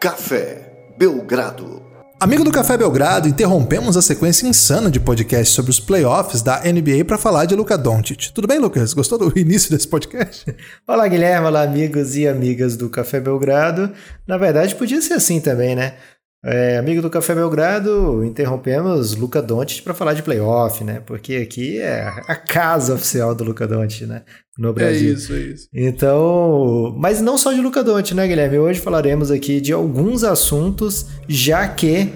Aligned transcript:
Café 0.00 0.94
Belgrado. 0.96 1.82
Amigo 2.18 2.42
do 2.42 2.50
Café 2.50 2.74
Belgrado, 2.74 3.28
interrompemos 3.28 3.98
a 3.98 4.02
sequência 4.02 4.46
insana 4.46 4.90
de 4.90 4.98
podcasts 4.98 5.54
sobre 5.54 5.70
os 5.70 5.78
playoffs 5.78 6.40
da 6.40 6.60
NBA 6.60 7.04
para 7.06 7.18
falar 7.18 7.44
de 7.44 7.54
Luca 7.54 7.76
Doncic. 7.76 8.32
Tudo 8.32 8.48
bem, 8.48 8.58
Lucas? 8.58 8.94
Gostou 8.94 9.18
do 9.18 9.30
início 9.38 9.70
desse 9.70 9.86
podcast? 9.86 10.56
Olá, 10.88 11.06
Guilherme. 11.06 11.48
Olá, 11.48 11.60
amigos 11.64 12.16
e 12.16 12.26
amigas 12.26 12.78
do 12.78 12.88
Café 12.88 13.20
Belgrado. 13.20 13.92
Na 14.26 14.38
verdade, 14.38 14.74
podia 14.74 15.02
ser 15.02 15.12
assim 15.12 15.38
também, 15.38 15.76
né? 15.76 15.96
É, 16.42 16.78
amigo 16.78 17.02
do 17.02 17.10
Café 17.10 17.34
Belgrado, 17.34 18.24
interrompemos 18.24 19.14
Luca 19.14 19.42
Doncic 19.42 19.82
para 19.82 19.92
falar 19.92 20.14
de 20.14 20.22
playoff, 20.22 20.82
né? 20.82 21.02
Porque 21.04 21.34
aqui 21.36 21.78
é 21.78 22.08
a 22.26 22.34
casa 22.34 22.94
oficial 22.94 23.34
do 23.34 23.44
Luca 23.44 23.68
Doncic, 23.68 24.06
né? 24.06 24.22
No 24.56 24.72
Brasil. 24.72 25.10
É 25.10 25.12
isso, 25.12 25.32
é 25.34 25.38
isso. 25.38 25.68
Então, 25.74 26.94
mas 26.96 27.20
não 27.20 27.36
só 27.36 27.52
de 27.52 27.60
Luca 27.60 27.84
Doncic, 27.84 28.14
né, 28.14 28.26
Guilherme? 28.26 28.58
Hoje 28.58 28.80
falaremos 28.80 29.30
aqui 29.30 29.60
de 29.60 29.70
alguns 29.70 30.24
assuntos, 30.24 31.08
já 31.28 31.68
que 31.68 32.10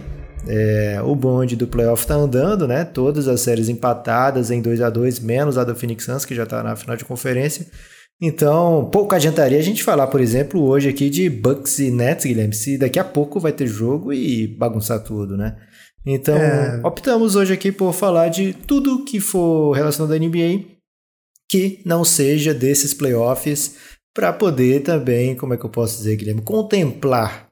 é, 0.49 1.01
o 1.05 1.15
bonde 1.15 1.55
do 1.55 1.67
playoff 1.67 2.07
tá 2.07 2.15
andando, 2.15 2.67
né? 2.67 2.83
Todas 2.83 3.29
as 3.29 3.43
séries 3.43 3.69
empatadas 3.69 4.51
em 4.51 4.63
2 4.63 4.81
a 4.81 4.89
2 4.89 5.21
menos 5.21 5.59
a 5.59 5.65
do 5.65 5.75
Phoenix 5.75 6.05
Suns, 6.05 6.25
que 6.25 6.35
já 6.35 6.47
tá 6.47 6.63
na 6.63 6.75
final 6.77 6.97
de 6.97 7.05
conferência. 7.05 7.67
Então, 8.21 8.89
pouco 8.91 9.15
adiantaria 9.15 9.59
a 9.59 9.63
gente 9.63 9.83
falar, 9.83 10.07
por 10.07 10.21
exemplo, 10.21 10.63
hoje 10.63 10.89
aqui 10.89 11.11
de 11.11 11.29
Bucks 11.29 11.79
e 11.79 11.91
Nets, 11.91 12.25
Guilherme, 12.25 12.55
se 12.55 12.79
daqui 12.79 12.99
a 12.99 13.05
pouco 13.05 13.41
vai 13.41 13.53
ter 13.53 13.67
jogo 13.67 14.13
e 14.13 14.47
bagunçar 14.47 15.03
tudo, 15.03 15.37
né? 15.37 15.57
Então, 16.07 16.37
é... 16.37 16.81
optamos 16.85 17.35
hoje 17.35 17.53
aqui 17.53 17.73
por 17.73 17.93
falar 17.93 18.29
de 18.29 18.53
tudo 18.53 19.05
que 19.05 19.21
for 19.21 19.73
relacionado 19.73 20.13
à 20.13 20.19
NBA 20.19 20.75
que 21.49 21.81
não 21.85 22.05
seja 22.05 22.55
desses 22.55 22.95
playoffs 22.95 23.77
para 24.15 24.33
poder 24.33 24.83
também, 24.83 25.35
como 25.35 25.55
é 25.55 25.57
que 25.57 25.65
eu 25.65 25.71
posso 25.71 25.99
dizer, 25.99 26.17
Guilherme, 26.17 26.43
contemplar 26.43 27.49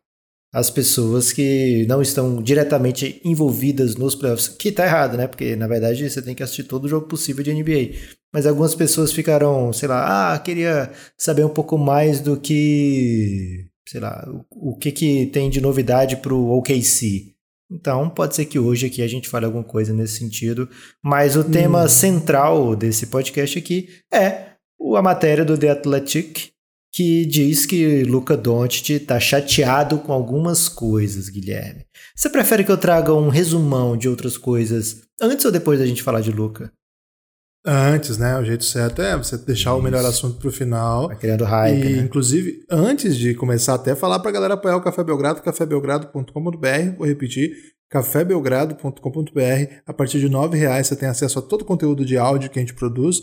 as 0.54 0.70
pessoas 0.70 1.32
que 1.32 1.86
não 1.88 2.02
estão 2.02 2.42
diretamente 2.42 3.20
envolvidas 3.24 3.96
nos 3.96 4.14
playoffs, 4.14 4.48
que 4.48 4.70
tá 4.70 4.84
errado, 4.84 5.16
né? 5.16 5.26
Porque 5.26 5.56
na 5.56 5.66
verdade 5.66 6.08
você 6.08 6.20
tem 6.20 6.34
que 6.34 6.42
assistir 6.42 6.64
todo 6.64 6.84
o 6.84 6.88
jogo 6.88 7.06
possível 7.06 7.42
de 7.42 7.54
NBA. 7.54 7.96
Mas 8.32 8.46
algumas 8.46 8.74
pessoas 8.74 9.12
ficaram, 9.12 9.72
sei 9.72 9.88
lá, 9.88 10.32
ah, 10.32 10.38
queria 10.38 10.90
saber 11.18 11.44
um 11.44 11.50
pouco 11.50 11.76
mais 11.76 12.20
do 12.20 12.36
que, 12.38 13.66
sei 13.86 14.00
lá, 14.00 14.26
o, 14.50 14.70
o 14.70 14.76
que 14.76 14.90
que 14.90 15.26
tem 15.26 15.50
de 15.50 15.60
novidade 15.60 16.16
pro 16.16 16.48
OKC. 16.48 17.32
Então, 17.70 18.08
pode 18.08 18.34
ser 18.34 18.46
que 18.46 18.58
hoje 18.58 18.86
aqui 18.86 19.02
a 19.02 19.08
gente 19.08 19.28
fale 19.28 19.46
alguma 19.46 19.64
coisa 19.64 19.92
nesse 19.92 20.18
sentido, 20.18 20.68
mas 21.02 21.36
o 21.36 21.40
hum. 21.40 21.50
tema 21.50 21.88
central 21.88 22.76
desse 22.76 23.06
podcast 23.06 23.58
aqui 23.58 23.88
é 24.12 24.52
a 24.96 25.02
matéria 25.02 25.44
do 25.44 25.56
The 25.56 25.70
Athletic, 25.70 26.52
que 26.92 27.24
diz 27.24 27.64
que 27.64 28.02
Luca 28.04 28.36
Doncic 28.36 28.90
está 28.90 29.18
chateado 29.18 29.98
com 29.98 30.12
algumas 30.12 30.68
coisas, 30.68 31.30
Guilherme. 31.30 31.86
Você 32.14 32.28
prefere 32.28 32.64
que 32.64 32.70
eu 32.70 32.76
traga 32.76 33.14
um 33.14 33.30
resumão 33.30 33.96
de 33.96 34.08
outras 34.08 34.36
coisas 34.36 35.02
antes 35.20 35.44
ou 35.46 35.50
depois 35.50 35.78
da 35.78 35.86
gente 35.86 36.02
falar 36.02 36.20
de 36.20 36.30
Luca? 36.30 36.70
Antes, 37.64 38.18
né? 38.18 38.36
O 38.38 38.44
jeito 38.44 38.64
certo 38.64 39.00
é 39.00 39.16
você 39.16 39.36
deixar 39.38 39.70
Isso. 39.70 39.78
o 39.78 39.82
melhor 39.82 40.04
assunto 40.04 40.38
para 40.38 40.48
o 40.48 40.52
final. 40.52 41.06
Vai 41.06 41.16
criando 41.16 41.44
hype, 41.44 41.86
e, 41.86 41.96
né? 41.96 42.02
Inclusive, 42.02 42.64
antes 42.68 43.16
de 43.16 43.34
começar, 43.34 43.74
até 43.74 43.94
falar 43.94 44.18
para 44.18 44.30
a 44.30 44.32
galera 44.32 44.54
apoiar 44.54 44.76
o 44.76 44.82
Café 44.82 45.04
Belgrado, 45.04 45.42
cafébelgrado.com.br. 45.42 46.96
Vou 46.98 47.06
repetir, 47.06 47.52
cafébelgrado.com.br. 47.88 49.74
A 49.86 49.92
partir 49.92 50.18
de 50.18 50.26
R$ 50.26 50.56
reais 50.56 50.88
você 50.88 50.96
tem 50.96 51.08
acesso 51.08 51.38
a 51.38 51.42
todo 51.42 51.62
o 51.62 51.64
conteúdo 51.64 52.04
de 52.04 52.18
áudio 52.18 52.50
que 52.50 52.58
a 52.58 52.62
gente 52.62 52.74
produz. 52.74 53.22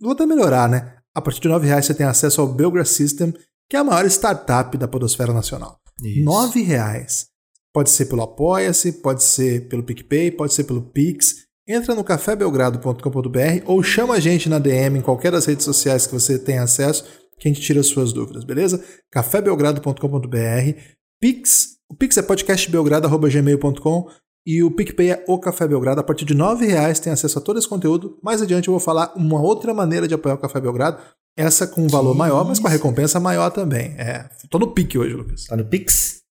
Vou 0.00 0.12
até 0.12 0.24
melhorar, 0.26 0.68
né? 0.68 0.96
A 1.14 1.20
partir 1.20 1.40
de 1.40 1.48
R$ 1.48 1.58
reais 1.58 1.86
você 1.86 1.94
tem 1.94 2.06
acesso 2.06 2.40
ao 2.40 2.46
Belgra 2.46 2.84
System, 2.84 3.34
que 3.68 3.76
é 3.76 3.80
a 3.80 3.84
maior 3.84 4.04
startup 4.06 4.76
da 4.78 4.86
podosfera 4.86 5.32
nacional. 5.32 5.80
R$ 6.00 6.62
reais. 6.62 7.26
Pode 7.72 7.90
ser 7.90 8.04
pelo 8.04 8.22
Apoia-se, 8.22 8.92
pode 9.00 9.24
ser 9.24 9.66
pelo 9.68 9.82
PicPay, 9.82 10.30
pode 10.30 10.52
ser 10.52 10.64
pelo 10.64 10.82
Pix. 10.82 11.46
Entra 11.66 11.94
no 11.94 12.02
cafébelgrado.com.br 12.02 13.62
ou 13.66 13.82
chama 13.82 14.14
a 14.14 14.20
gente 14.20 14.48
na 14.48 14.58
DM 14.58 14.98
em 14.98 15.02
qualquer 15.02 15.30
das 15.32 15.46
redes 15.46 15.64
sociais 15.64 16.06
que 16.06 16.12
você 16.12 16.38
tem 16.38 16.58
acesso, 16.58 17.04
que 17.38 17.48
a 17.48 17.52
gente 17.52 17.60
tira 17.60 17.80
as 17.80 17.86
suas 17.86 18.12
dúvidas, 18.12 18.44
beleza? 18.44 18.84
cafébelgrado.com.br, 19.10 20.80
Pix, 21.20 21.76
o 21.88 21.94
Pix 21.94 22.16
é 22.16 22.22
podcastbelgrado.gmail.com 22.22 24.08
e 24.46 24.62
o 24.62 24.70
PicPay 24.70 25.10
é 25.10 25.24
o 25.28 25.38
Café 25.38 25.68
Belgrado. 25.68 26.00
A 26.00 26.04
partir 26.04 26.24
de 26.24 26.34
R$ 26.34 26.66
reais 26.66 26.98
tem 26.98 27.12
acesso 27.12 27.38
a 27.38 27.42
todo 27.42 27.58
esse 27.58 27.68
conteúdo. 27.68 28.18
Mais 28.22 28.42
adiante 28.42 28.68
eu 28.68 28.72
vou 28.72 28.80
falar 28.80 29.12
uma 29.14 29.40
outra 29.40 29.72
maneira 29.72 30.08
de 30.08 30.14
apoiar 30.14 30.34
o 30.34 30.38
Café 30.38 30.60
Belgrado. 30.60 31.00
Essa 31.36 31.66
com 31.66 31.82
um 31.82 31.88
valor 31.88 32.12
que 32.12 32.18
maior, 32.18 32.44
mas 32.46 32.58
com 32.58 32.66
a 32.66 32.70
recompensa 32.70 33.20
maior 33.20 33.50
também. 33.50 33.94
É, 33.98 34.28
tô 34.50 34.58
no 34.58 34.72
Pix 34.74 34.96
hoje, 34.96 35.14
Lucas. 35.14 35.44
Tá 35.44 35.56
no 35.56 35.64
Pix? 35.64 36.21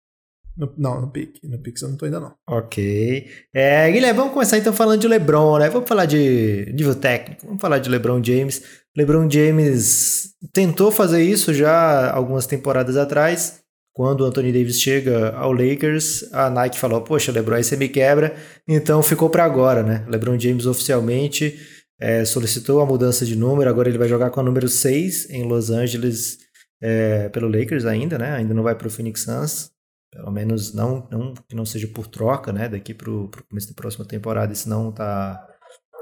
No, 0.57 0.73
não, 0.78 1.01
no 1.01 1.12
Pix. 1.12 1.39
No 1.44 1.57
Pix 1.59 1.81
eu 1.81 1.89
não 1.89 1.97
tô 1.97 2.06
ainda 2.06 2.19
não. 2.19 2.34
Ok. 2.47 3.28
É, 3.53 3.91
Guilherme, 3.91 4.17
vamos 4.17 4.34
começar 4.34 4.57
então 4.57 4.73
falando 4.73 5.01
de 5.01 5.07
LeBron, 5.07 5.59
né? 5.59 5.69
Vamos 5.69 5.88
falar 5.88 6.06
de 6.06 6.72
nível 6.73 6.95
técnico. 6.95 7.45
Vamos 7.45 7.62
falar 7.62 7.79
de 7.79 7.89
LeBron 7.89 8.23
James. 8.23 8.61
LeBron 8.95 9.29
James 9.29 10.34
tentou 10.53 10.91
fazer 10.91 11.23
isso 11.23 11.53
já 11.53 12.11
algumas 12.11 12.45
temporadas 12.45 12.97
atrás 12.97 13.61
quando 13.94 14.22
o 14.22 14.25
Anthony 14.25 14.53
Davis 14.53 14.79
chega 14.79 15.31
ao 15.31 15.51
Lakers, 15.51 16.31
a 16.34 16.50
Nike 16.50 16.79
falou: 16.79 17.01
Poxa, 17.01 17.31
LeBron, 17.31 17.56
aí 17.56 17.63
você 17.63 17.75
me 17.75 17.90
quebra. 17.90 18.35
Então 18.67 19.03
ficou 19.03 19.29
para 19.29 19.44
agora, 19.44 19.84
né? 19.84 20.06
LeBron 20.09 20.40
James 20.40 20.66
oficialmente 20.66 21.57
é, 22.01 22.25
solicitou 22.25 22.81
a 22.81 22.85
mudança 22.85 23.23
de 23.23 23.35
número, 23.35 23.69
agora 23.69 23.88
ele 23.88 23.97
vai 23.97 24.09
jogar 24.09 24.31
com 24.31 24.40
a 24.40 24.44
número 24.44 24.67
6 24.67 25.29
em 25.29 25.44
Los 25.44 25.69
Angeles 25.69 26.40
é, 26.81 27.29
pelo 27.29 27.47
Lakers 27.47 27.85
ainda, 27.85 28.17
né? 28.17 28.34
Ainda 28.34 28.56
não 28.56 28.63
vai 28.63 28.73
para 28.73 28.88
o 28.88 28.91
Phoenix 28.91 29.22
Suns. 29.22 29.69
Pelo 30.11 30.31
menos 30.31 30.73
não, 30.73 31.07
não 31.09 31.33
que 31.47 31.55
não 31.55 31.66
seja 31.66 31.88
por 31.88 32.07
troca, 32.07 32.51
né? 32.51 32.67
Daqui 32.67 32.94
para 32.94 33.09
o 33.09 33.29
começo 33.49 33.69
da 33.69 33.73
próxima 33.73 34.05
temporada, 34.05 34.53
senão 34.53 34.91
tá 34.91 35.47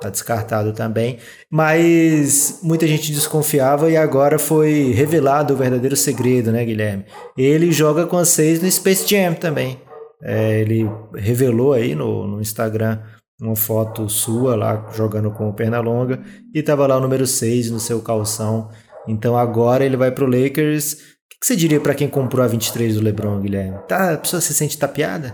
Tá 0.02 0.10
descartado 0.10 0.72
também. 0.72 1.18
Mas 1.52 2.60
muita 2.64 2.88
gente 2.88 3.12
desconfiava 3.12 3.92
e 3.92 3.98
agora 3.98 4.40
foi 4.40 4.94
revelado 4.94 5.54
o 5.54 5.58
verdadeiro 5.58 5.96
segredo, 5.96 6.54
né, 6.54 6.64
Guilherme? 6.64 7.06
Ele 7.38 7.70
joga 7.70 8.08
com 8.08 8.24
6 8.24 8.62
no 8.62 8.72
Space 8.72 9.06
Jam 9.06 9.34
também. 9.34 9.78
É, 10.24 10.62
ele 10.62 10.90
revelou 11.16 11.74
aí 11.74 11.96
no, 11.96 12.26
no 12.26 12.42
Instagram 12.42 13.00
uma 13.42 13.56
foto 13.56 14.10
sua 14.10 14.56
lá 14.56 14.90
jogando 14.94 15.32
com 15.32 15.50
o 15.50 15.54
Pernalonga 15.54 16.22
e 16.54 16.62
tava 16.64 16.88
lá 16.88 16.98
o 16.98 17.02
número 17.02 17.28
6 17.28 17.70
no 17.72 17.80
seu 17.80 18.02
calção. 18.02 18.70
Então 19.06 19.38
agora 19.38 19.86
ele 19.86 19.98
vai 19.98 20.12
pro 20.12 20.26
Lakers. 20.26 21.19
O 21.40 21.42
que, 21.42 21.48
você 21.48 21.56
diria 21.56 21.80
para 21.80 21.96
quem 21.96 22.10
comprou 22.10 22.44
a 22.44 22.48
23 22.50 22.96
do 22.96 23.02
LeBron, 23.02 23.40
Guilherme? 23.40 23.78
Tá, 23.88 24.16
a 24.16 24.18
pessoa 24.18 24.42
se 24.42 24.54
sente 24.54 24.78
tapeada? 24.78 25.34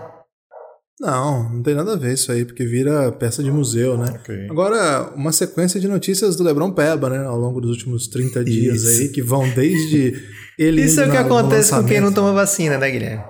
Não, 1.01 1.51
não 1.51 1.63
tem 1.63 1.73
nada 1.73 1.93
a 1.93 1.97
ver 1.97 2.13
isso 2.13 2.31
aí, 2.31 2.45
porque 2.45 2.63
vira 2.63 3.11
peça 3.11 3.43
de 3.43 3.49
museu, 3.49 3.97
né? 3.97 4.19
Okay. 4.21 4.47
Agora, 4.47 5.11
uma 5.15 5.31
sequência 5.31 5.79
de 5.79 5.87
notícias 5.87 6.35
do 6.35 6.43
Lebron 6.43 6.71
Peba, 6.71 7.09
né? 7.09 7.25
Ao 7.25 7.37
longo 7.37 7.59
dos 7.59 7.71
últimos 7.71 8.07
30 8.07 8.45
dias 8.45 8.83
isso. 8.83 9.01
aí, 9.01 9.09
que 9.09 9.21
vão 9.21 9.49
desde 9.49 10.13
ele. 10.59 10.83
Isso 10.83 11.01
é 11.01 11.07
o 11.07 11.11
que 11.11 11.17
acontece 11.17 11.71
com 11.71 11.83
quem 11.83 11.99
não 11.99 12.13
toma 12.13 12.31
vacina, 12.31 12.77
né, 12.77 12.91
Guilherme? 12.91 13.23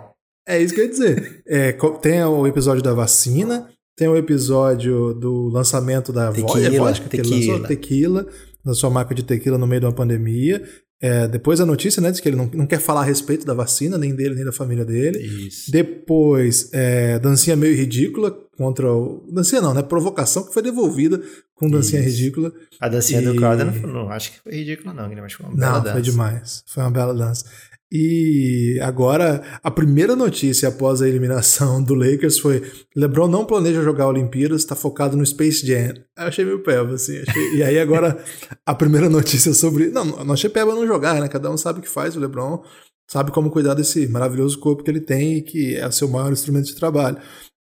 É 0.46 0.62
isso 0.62 0.74
que 0.74 0.82
eu 0.82 0.86
ia 0.86 0.92
dizer. 0.92 1.42
É, 1.48 1.72
tem 2.02 2.22
o 2.24 2.46
episódio 2.46 2.84
da 2.84 2.94
vacina, 2.94 3.70
tem 3.98 4.10
o 4.10 4.18
episódio 4.18 5.14
do 5.14 5.48
lançamento 5.48 6.12
da 6.12 6.32
tequila, 6.34 6.70
vodka, 6.70 6.78
vodka 6.78 7.10
que 7.10 7.18
tequila. 7.18 7.54
lançou 7.54 7.68
tequila, 7.68 8.28
da 8.66 8.74
sua 8.74 8.90
marca 8.90 9.16
de 9.16 9.24
tequila 9.24 9.58
no 9.58 9.66
meio 9.66 9.80
de 9.80 9.88
uma 9.88 9.94
pandemia. 9.94 10.62
É, 11.02 11.28
depois 11.28 11.60
a 11.60 11.66
notícia, 11.66 12.02
né, 12.02 12.10
diz 12.10 12.20
que 12.20 12.30
ele 12.30 12.38
não, 12.38 12.50
não 12.54 12.66
quer 12.66 12.80
falar 12.80 13.02
a 13.02 13.04
respeito 13.04 13.46
da 13.46 13.54
vacina, 13.54 13.98
nem 13.98 14.16
dele, 14.16 14.36
nem 14.36 14.46
da 14.46 14.52
família 14.52 14.86
dele. 14.86 15.20
Isso. 15.20 15.70
Depois, 15.72 16.70
é, 16.74 17.20
dancinha 17.20 17.56
meio 17.56 17.76
ridícula 17.76 18.32
contra 18.58 18.92
o... 18.92 19.28
Dancinha 19.32 19.62
não, 19.62 19.74
né? 19.74 19.84
Provocação 19.84 20.46
que 20.48 20.54
foi 20.54 20.64
devolvida 20.64 21.22
com 21.54 21.70
dancinha 21.70 22.02
Isso. 22.02 22.10
ridícula. 22.10 22.54
A 22.80 22.88
dancinha 22.88 23.22
e... 23.22 23.26
do 23.26 23.36
Crowder 23.36 23.66
não, 23.66 23.94
não, 23.94 24.10
acho 24.10 24.32
que 24.32 24.40
foi 24.40 24.54
ridícula 24.54 24.94
não, 24.94 25.08
Guilherme, 25.10 25.30
que 25.30 25.36
foi 25.36 25.46
uma 25.46 25.56
bela 25.56 25.72
não, 25.74 25.80
dança. 25.80 25.94
foi 25.94 26.02
demais. 26.02 26.64
Foi 26.66 26.84
uma 26.84 26.92
bela 26.92 27.14
dança. 27.14 27.46
E 27.98 28.78
agora, 28.82 29.42
a 29.64 29.72
primeira 29.72 30.18
notícia 30.18 30.68
após 30.68 31.02
a 31.02 31.08
eliminação 31.08 31.82
do 31.82 31.96
Lakers 31.96 32.40
foi: 32.40 32.62
LeBron 32.94 33.30
não 33.30 33.46
planeja 33.46 33.82
jogar 33.82 34.10
Olimpíadas, 34.10 34.62
está 34.62 34.76
focado 34.76 35.16
no 35.16 35.26
Space 35.26 35.66
Jam. 35.66 35.94
Eu 36.18 36.28
achei 36.28 36.44
meio 36.44 36.62
peba, 36.62 36.96
assim. 36.96 37.20
Achei... 37.20 37.56
e 37.56 37.64
aí, 37.64 37.80
agora, 37.80 38.22
a 38.66 38.76
primeira 38.76 39.08
notícia 39.10 39.54
sobre. 39.54 39.88
Não, 39.92 40.04
não 40.04 40.34
achei 40.34 40.50
peba 40.50 40.76
não 40.76 40.86
jogar, 40.86 41.22
né? 41.22 41.30
Cada 41.30 41.50
um 41.50 41.56
sabe 41.56 41.80
o 41.80 41.82
que 41.82 41.88
faz. 41.88 42.18
O 42.18 42.20
LeBron 42.20 42.62
sabe 43.10 43.32
como 43.32 43.50
cuidar 43.50 43.76
desse 43.76 44.06
maravilhoso 44.08 44.60
corpo 44.60 44.84
que 44.84 44.92
ele 44.92 45.00
tem 45.00 45.38
e 45.38 45.42
que 45.42 45.76
é 45.76 45.88
o 45.88 45.92
seu 45.94 46.10
maior 46.10 46.34
instrumento 46.34 46.66
de 46.66 46.76
trabalho. 46.76 47.18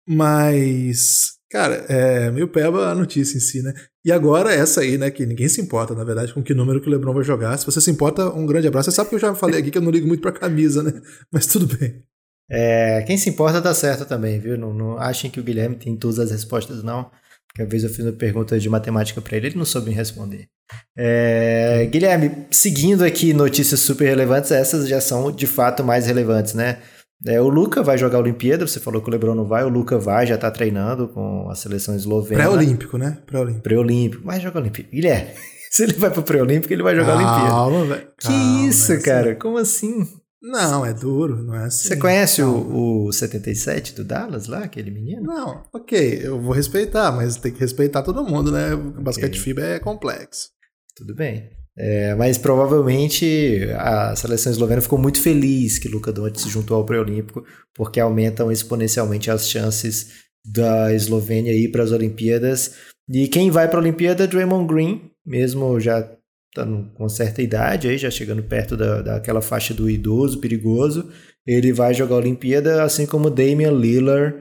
Mas 0.08 1.39
Cara, 1.52 1.86
é 1.90 2.30
meio 2.30 2.48
peba 2.48 2.90
a 2.92 2.96
notícia 2.96 3.36
em 3.36 3.40
si, 3.40 3.64
né? 3.64 3.74
E 4.06 4.12
agora 4.12 4.54
essa 4.54 4.82
aí, 4.82 4.98
né, 5.00 5.10
que 5.10 5.26
ninguém 5.26 5.50
se 5.50 5.60
importa, 5.60 5.96
na 5.96 6.04
verdade, 6.04 6.32
com 6.32 6.44
que 6.44 6.54
número 6.54 6.80
que 6.80 6.88
o 6.88 6.92
LeBron 6.92 7.14
vai 7.14 7.24
jogar. 7.24 7.58
Se 7.58 7.66
você 7.66 7.82
se 7.82 7.90
importa, 7.90 8.30
um 8.30 8.46
grande 8.46 8.68
abraço. 8.68 8.92
Você 8.92 8.96
sabe 8.96 9.10
que 9.10 9.16
eu 9.16 9.20
já 9.20 9.34
falei 9.34 9.60
aqui 9.60 9.72
que 9.72 9.78
eu 9.78 9.82
não 9.82 9.92
ligo 9.92 10.08
muito 10.08 10.22
pra 10.22 10.32
camisa, 10.32 10.84
né? 10.84 10.94
Mas 11.34 11.48
tudo 11.48 11.66
bem. 11.78 12.04
É, 12.52 13.04
quem 13.04 13.18
se 13.18 13.30
importa 13.30 13.62
tá 13.62 13.74
certo 13.74 14.06
também, 14.06 14.40
viu? 14.40 14.58
Não, 14.58 14.74
não 14.74 14.98
achem 14.98 15.30
que 15.30 15.40
o 15.40 15.44
Guilherme 15.44 15.76
tem 15.76 15.96
todas 15.96 16.20
as 16.20 16.32
respostas, 16.32 16.84
não. 16.84 17.10
Porque 17.48 17.64
às 17.64 17.70
vezes 17.70 17.90
eu 17.90 17.96
fiz 17.96 18.06
uma 18.06 18.14
pergunta 18.14 18.60
de 18.60 18.70
matemática 18.70 19.20
para 19.20 19.38
ele, 19.38 19.48
ele 19.48 19.58
não 19.58 19.66
soube 19.66 19.90
responder. 19.92 20.48
É, 20.96 21.88
Guilherme, 21.92 22.46
seguindo 22.52 23.04
aqui 23.04 23.34
notícias 23.34 23.80
super 23.80 24.06
relevantes, 24.08 24.52
essas 24.52 24.88
já 24.88 25.02
são 25.02 25.32
de 25.32 25.48
fato 25.48 25.84
mais 25.84 26.06
relevantes, 26.06 26.54
né? 26.54 26.80
É, 27.26 27.40
o 27.42 27.50
Luca 27.50 27.84
vai 27.84 27.98
jogar 27.98 28.18
a 28.18 28.22
Olimpíada, 28.22 28.66
você 28.66 28.80
falou 28.80 29.02
que 29.02 29.10
o 29.10 29.12
Lebron 29.12 29.36
não 29.36 29.46
vai, 29.46 29.64
o 29.66 29.70
Luca 29.70 29.98
vai, 30.00 30.26
já 30.26 30.38
tá 30.38 30.50
treinando 30.50 31.10
com 31.10 31.50
a 31.50 31.56
seleção 31.56 31.96
eslovena. 31.96 32.42
Pré-olímpico, 32.42 32.98
né? 32.98 33.18
Pré-olímpico. 33.26 33.64
Pré-olímpico. 33.64 34.24
Vai 34.26 34.40
jogar 34.40 34.62
Olimpíada. 34.62 34.90
Guilherme, 34.90 35.32
se 35.70 35.84
ele 35.84 35.94
vai 35.94 36.10
pro 36.12 36.24
pré-olímpico, 36.24 36.72
ele 36.72 36.84
vai 36.84 36.96
jogar 36.96 37.18
Calma, 37.18 37.68
Olimpíada. 37.68 37.96
velho. 37.96 38.12
Que 38.18 38.28
Calma, 38.28 38.68
isso, 38.68 38.92
é 38.92 38.96
assim. 38.96 39.06
cara? 39.06 39.36
Como 39.36 39.58
assim? 39.58 40.08
Não, 40.42 40.86
é 40.86 40.94
duro, 40.94 41.44
não 41.44 41.54
é 41.54 41.66
assim. 41.66 41.90
Você 41.90 41.98
conhece 41.98 42.42
o, 42.42 43.08
o 43.08 43.12
77 43.12 43.94
do 43.94 44.06
Dallas 44.06 44.48
lá, 44.48 44.60
aquele 44.60 44.90
menino? 44.90 45.24
Não, 45.24 45.66
ok, 45.74 46.22
eu 46.24 46.40
vou 46.40 46.54
respeitar, 46.54 47.12
mas 47.12 47.36
tem 47.36 47.52
que 47.52 47.60
respeitar 47.60 48.02
todo 48.02 48.24
mundo, 48.24 48.50
né? 48.50 48.74
O 48.74 49.02
basquete. 49.02 49.38
FIBA 49.38 49.62
é 49.62 49.80
complexo. 49.80 50.52
Tudo 50.96 51.14
bem. 51.14 51.50
É, 51.82 52.14
mas 52.16 52.38
provavelmente 52.38 53.70
a 53.78 54.14
seleção 54.14 54.52
eslovena 54.52 54.82
ficou 54.82 55.00
muito 55.00 55.22
feliz 55.22 55.80
que 55.80 55.88
Luka 55.88 56.12
Doncic 56.12 56.42
se 56.42 56.50
juntou 56.50 56.76
ao 56.76 56.86
pré-olímpico, 56.86 57.46
porque 57.74 58.02
aumentam 58.02 58.52
exponencialmente 58.52 59.32
as 59.32 59.50
chances 59.50 60.28
da 60.46 60.94
Eslovênia 60.94 61.54
ir 61.54 61.70
para 61.70 61.84
as 61.84 61.94
Olimpíadas. 61.94 62.76
E 63.10 63.30
quem 63.30 63.50
vai 63.50 63.70
para 63.70 63.78
a 63.78 63.82
Olimpíada 63.82 64.26
é 64.26 64.28
Draymond 64.28 64.68
Green, 64.68 65.10
mesmo 65.26 65.80
já 65.80 66.06
estando 66.50 66.92
com 66.96 67.08
certa 67.08 67.42
idade, 67.42 67.88
aí, 67.88 67.98
já 67.98 68.12
chegando 68.12 68.44
perto 68.44 68.76
da, 68.76 69.02
daquela 69.02 69.42
faixa 69.42 69.74
do 69.74 69.90
idoso 69.90 70.42
perigoso. 70.42 71.10
Ele 71.48 71.72
vai 71.72 71.94
jogar 71.94 72.16
a 72.16 72.20
Olimpíada, 72.20 72.84
assim 72.84 73.06
como 73.06 73.30
Damian 73.30 73.72
Lillard, 73.72 74.36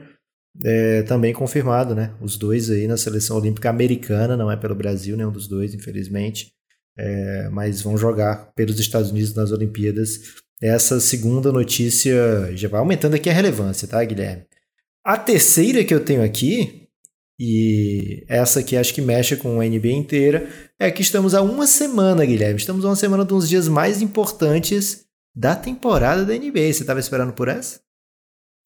é, 0.65 1.03
também 1.03 1.33
confirmado, 1.33 1.95
né? 1.95 2.13
Os 2.19 2.37
dois 2.37 2.69
aí 2.69 2.85
na 2.85 2.97
seleção 2.97 3.37
olímpica 3.37 3.69
americana, 3.69 4.35
não 4.35 4.51
é 4.51 4.57
pelo 4.57 4.75
Brasil, 4.75 5.15
nenhum 5.15 5.31
dos 5.31 5.47
dois, 5.47 5.73
infelizmente. 5.73 6.58
É, 6.97 7.49
mas 7.49 7.81
vão 7.81 7.97
jogar 7.97 8.51
pelos 8.55 8.79
Estados 8.79 9.11
Unidos 9.11 9.33
nas 9.33 9.51
Olimpíadas. 9.51 10.35
Essa 10.61 10.99
segunda 10.99 11.51
notícia 11.51 12.51
já 12.55 12.67
vai 12.67 12.79
aumentando 12.79 13.15
aqui 13.15 13.29
a 13.29 13.33
relevância, 13.33 13.87
tá, 13.87 14.03
Guilherme? 14.03 14.43
A 15.05 15.17
terceira 15.17 15.83
que 15.83 15.93
eu 15.93 16.03
tenho 16.03 16.23
aqui, 16.23 16.89
e 17.39 18.25
essa 18.27 18.59
aqui 18.59 18.75
acho 18.75 18.93
que 18.93 19.01
mexe 19.01 19.37
com 19.37 19.61
a 19.61 19.65
NBA 19.65 19.91
inteira, 19.91 20.49
é 20.77 20.91
que 20.91 21.01
estamos 21.01 21.33
há 21.33 21.41
uma 21.41 21.65
semana, 21.65 22.25
Guilherme. 22.25 22.59
Estamos 22.59 22.83
a 22.83 22.89
uma 22.89 22.95
semana 22.97 23.23
de 23.23 23.33
uns 23.33 23.47
dias 23.47 23.69
mais 23.69 24.01
importantes 24.01 25.05
da 25.33 25.55
temporada 25.55 26.25
da 26.25 26.33
NBA. 26.33 26.73
Você 26.73 26.81
estava 26.81 26.99
esperando 26.99 27.31
por 27.31 27.47
essa? 27.47 27.79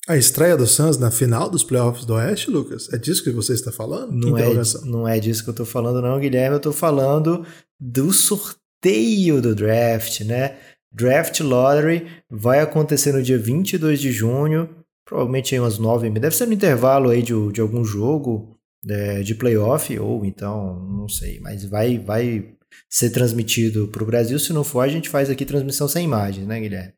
A 0.08 0.18
estreia 0.18 0.58
do 0.58 0.68
Suns 0.68 0.98
na 0.98 1.10
final 1.10 1.50
dos 1.50 1.64
playoffs 1.64 2.04
do 2.04 2.14
Oeste, 2.16 2.52
Lucas? 2.52 2.92
É 2.92 2.98
disso 2.98 3.24
que 3.24 3.32
você 3.32 3.54
está 3.54 3.72
falando? 3.72 4.12
Não 4.12 4.38
é, 4.38 4.54
não 4.84 5.08
é 5.08 5.18
disso 5.18 5.44
que 5.44 5.50
eu 5.50 5.54
tô 5.54 5.66
falando, 5.66 6.02
não, 6.02 6.20
Guilherme. 6.20 6.58
Eu 6.58 6.60
tô 6.60 6.74
falando 6.74 7.46
do 7.80 8.12
sorteio 8.12 9.42
do 9.42 9.56
draft, 9.56 10.22
né? 10.22 10.58
Draft 10.92 11.40
Lottery 11.40 12.06
vai 12.30 12.60
acontecer 12.60 13.14
no 13.14 13.24
dia 13.24 13.38
22 13.38 14.00
de 14.00 14.12
junho, 14.12 14.70
provavelmente 15.06 15.56
aí 15.56 15.60
umas 15.62 15.80
9 15.80 16.08
h 16.08 16.20
Deve 16.20 16.36
ser 16.36 16.48
no 16.48 16.54
intervalo 16.54 17.10
aí 17.10 17.24
de, 17.24 17.34
de 17.54 17.62
algum 17.62 17.86
jogo 17.86 18.58
é, 18.88 19.22
de 19.22 19.34
playoff, 19.34 19.98
ou 19.98 20.26
então, 20.26 20.86
não 20.86 21.08
sei, 21.08 21.40
mas 21.40 21.64
vai, 21.64 21.98
vai 21.98 22.54
ser 22.90 23.10
transmitido 23.10 23.88
para 23.88 24.04
o 24.04 24.06
Brasil. 24.06 24.38
Se 24.38 24.52
não 24.52 24.66
for, 24.66 24.82
a 24.82 24.88
gente 24.90 25.08
faz 25.08 25.30
aqui 25.30 25.46
transmissão 25.46 25.88
sem 25.88 26.04
imagem, 26.04 26.46
né, 26.46 26.60
Guilherme? 26.60 26.94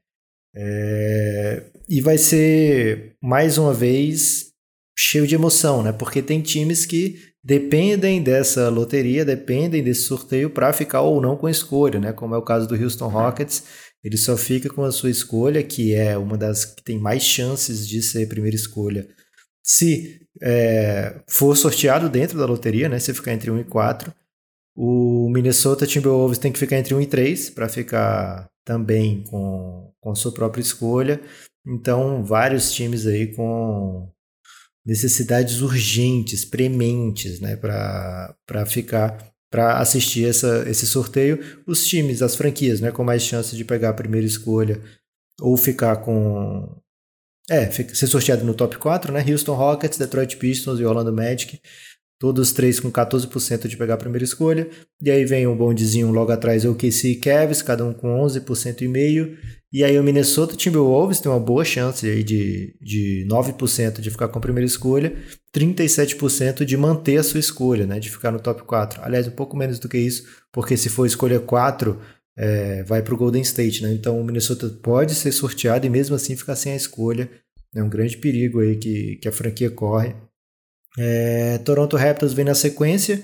É, 0.56 1.63
e 1.90 2.02
vai 2.02 2.18
ser, 2.18 3.16
mais 3.22 3.57
uma 3.57 3.74
vez, 3.74 4.52
cheio 4.98 5.28
de 5.28 5.36
emoção, 5.36 5.84
né? 5.84 5.92
Porque 5.92 6.22
tem 6.22 6.42
times 6.42 6.86
que 6.86 7.19
dependem 7.44 8.24
dessa 8.24 8.69
loteria, 8.69 9.25
dependem 9.25 9.84
desse 9.84 10.04
sorteio 10.04 10.50
para 10.50 10.74
ficar 10.74 11.02
ou 11.02 11.22
não 11.22 11.36
com 11.36 11.48
a 11.48 11.52
escolha, 11.52 12.00
né? 12.00 12.13
Como 12.13 12.34
é 12.34 12.38
o 12.38 12.42
caso 12.42 12.68
do 12.68 12.75
Houston 12.75 13.07
Rockets, 13.07 13.63
ele 14.04 14.18
só 14.18 14.38
fica 14.38 14.69
com 14.69 14.84
a 14.84 14.92
sua 14.92 15.10
escolha, 15.10 15.62
que 15.62 15.94
é 15.94 16.18
uma 16.18 16.38
das 16.38 16.66
que 16.66 16.84
tem 16.84 16.98
mais 16.98 17.24
chances 17.24 17.88
de 17.88 18.01
ser 18.01 18.28
primeira 18.28 18.56
escolha, 18.56 19.08
se 19.63 20.22
é, 20.42 21.22
for 21.28 21.56
sorteado 21.56 22.10
dentro 22.10 22.38
da 22.38 22.46
loteria, 22.46 22.88
né? 22.90 23.00
Se 23.00 23.13
ficar 23.13 23.34
entre 23.34 23.51
1 23.51 23.60
e 23.60 23.63
4. 23.66 24.13
O 24.78 25.30
Minnesota 25.30 25.88
Timberwolves 25.88 26.38
tem 26.38 26.51
que 26.51 26.60
ficar 26.60 26.78
entre 26.78 26.94
1 26.94 27.01
e 27.01 27.08
3 27.08 27.50
para 27.51 27.69
ficar 27.69 28.50
também 28.65 29.23
com, 29.23 29.94
com 30.01 30.15
sua 30.15 30.33
própria 30.33 30.62
escolha. 30.62 31.21
Então, 31.65 32.23
vários 32.23 32.73
times 32.73 33.06
aí 33.06 33.33
com 33.33 34.12
necessidades 34.85 35.62
urgentes, 35.62 36.44
prementes, 36.44 37.39
né, 37.39 37.56
para 37.56 38.65
ficar 38.67 39.33
para 39.50 39.79
assistir 39.79 40.27
essa, 40.27 40.65
esse 40.69 40.85
sorteio. 40.85 41.39
Os 41.65 41.85
times, 41.88 42.21
as 42.21 42.35
franquias, 42.35 42.81
né, 42.81 42.91
com 42.91 43.06
mais 43.06 43.23
chance 43.23 43.56
de 43.56 43.63
pegar 43.63 43.89
a 43.89 43.94
primeira 43.94 44.27
escolha 44.27 44.81
ou 45.39 45.56
ficar 45.56 45.97
com 45.97 46.81
é, 47.50 47.69
ser 47.69 48.07
sorteado 48.07 48.44
no 48.44 48.56
top 48.56 48.77
4, 48.77 49.13
né? 49.13 49.23
Houston 49.27 49.53
Rockets, 49.53 50.00
Detroit 50.00 50.35
Pistons 50.38 50.79
e 50.79 50.85
Orlando 50.85 51.13
Magic. 51.13 51.62
Todos 52.17 52.53
três 52.53 52.79
com 52.79 52.89
14% 52.89 53.67
de 53.67 53.75
pegar 53.75 53.95
a 53.95 53.97
primeira 53.97 54.23
escolha. 54.23 54.69
E 55.01 55.12
aí 55.12 55.25
vem 55.25 55.45
um 55.47 55.56
bondezinho 55.56 56.12
logo 56.12 56.31
atrás, 56.31 56.63
o 56.63 56.73
KC 56.73 57.09
e 57.09 57.15
cada 57.17 57.85
um 57.85 57.94
com 57.94 58.07
11% 58.25 58.81
e 58.81 58.88
meio. 58.88 59.38
E 59.71 59.83
aí 59.83 60.00
o 60.00 60.03
Minnesota 60.03 60.56
Timberwolves 60.56 61.19
tem 61.19 61.29
uma 61.29 61.39
boa 61.39 61.65
chance 61.65 62.07
aí 62.09 62.23
de, 62.23 62.77
de 62.81 63.27
9% 63.29 64.00
de 64.00 64.09
ficar 64.09 64.29
com 64.29 64.39
a 64.39 64.41
primeira 64.41 64.65
escolha, 64.65 65.13
37% 65.53 66.63
de 66.63 66.77
manter 66.77 67.17
a 67.17 67.23
sua 67.23 67.41
escolha, 67.41 67.85
né? 67.85 68.00
De 68.00 68.09
ficar 68.09 68.31
no 68.31 68.39
top 68.39 68.63
4. 68.63 69.01
Aliás, 69.03 69.27
um 69.27 69.31
pouco 69.31 69.57
menos 69.57 69.77
do 69.77 69.89
que 69.89 69.97
isso, 69.97 70.23
porque 70.53 70.77
se 70.77 70.88
for 70.88 71.06
escolha 71.06 71.41
4, 71.41 72.00
é, 72.38 72.83
vai 72.83 73.01
para 73.01 73.13
o 73.13 73.17
Golden 73.17 73.41
State, 73.41 73.83
né? 73.83 73.91
Então 73.91 74.17
o 74.17 74.23
Minnesota 74.23 74.69
pode 74.69 75.13
ser 75.13 75.33
sorteado 75.33 75.85
e 75.85 75.89
mesmo 75.89 76.15
assim 76.15 76.38
ficar 76.38 76.56
sem 76.56 76.71
a 76.71 76.77
escolha. 76.77 77.29
É 77.75 77.83
um 77.83 77.89
grande 77.89 78.15
perigo 78.15 78.62
aí 78.62 78.77
que, 78.77 79.17
que 79.17 79.27
a 79.27 79.31
franquia 79.33 79.69
corre. 79.69 80.15
É, 80.97 81.57
Toronto 81.59 81.97
Raptors 81.97 82.33
vem 82.33 82.45
na 82.45 82.56
sequência. 82.56 83.24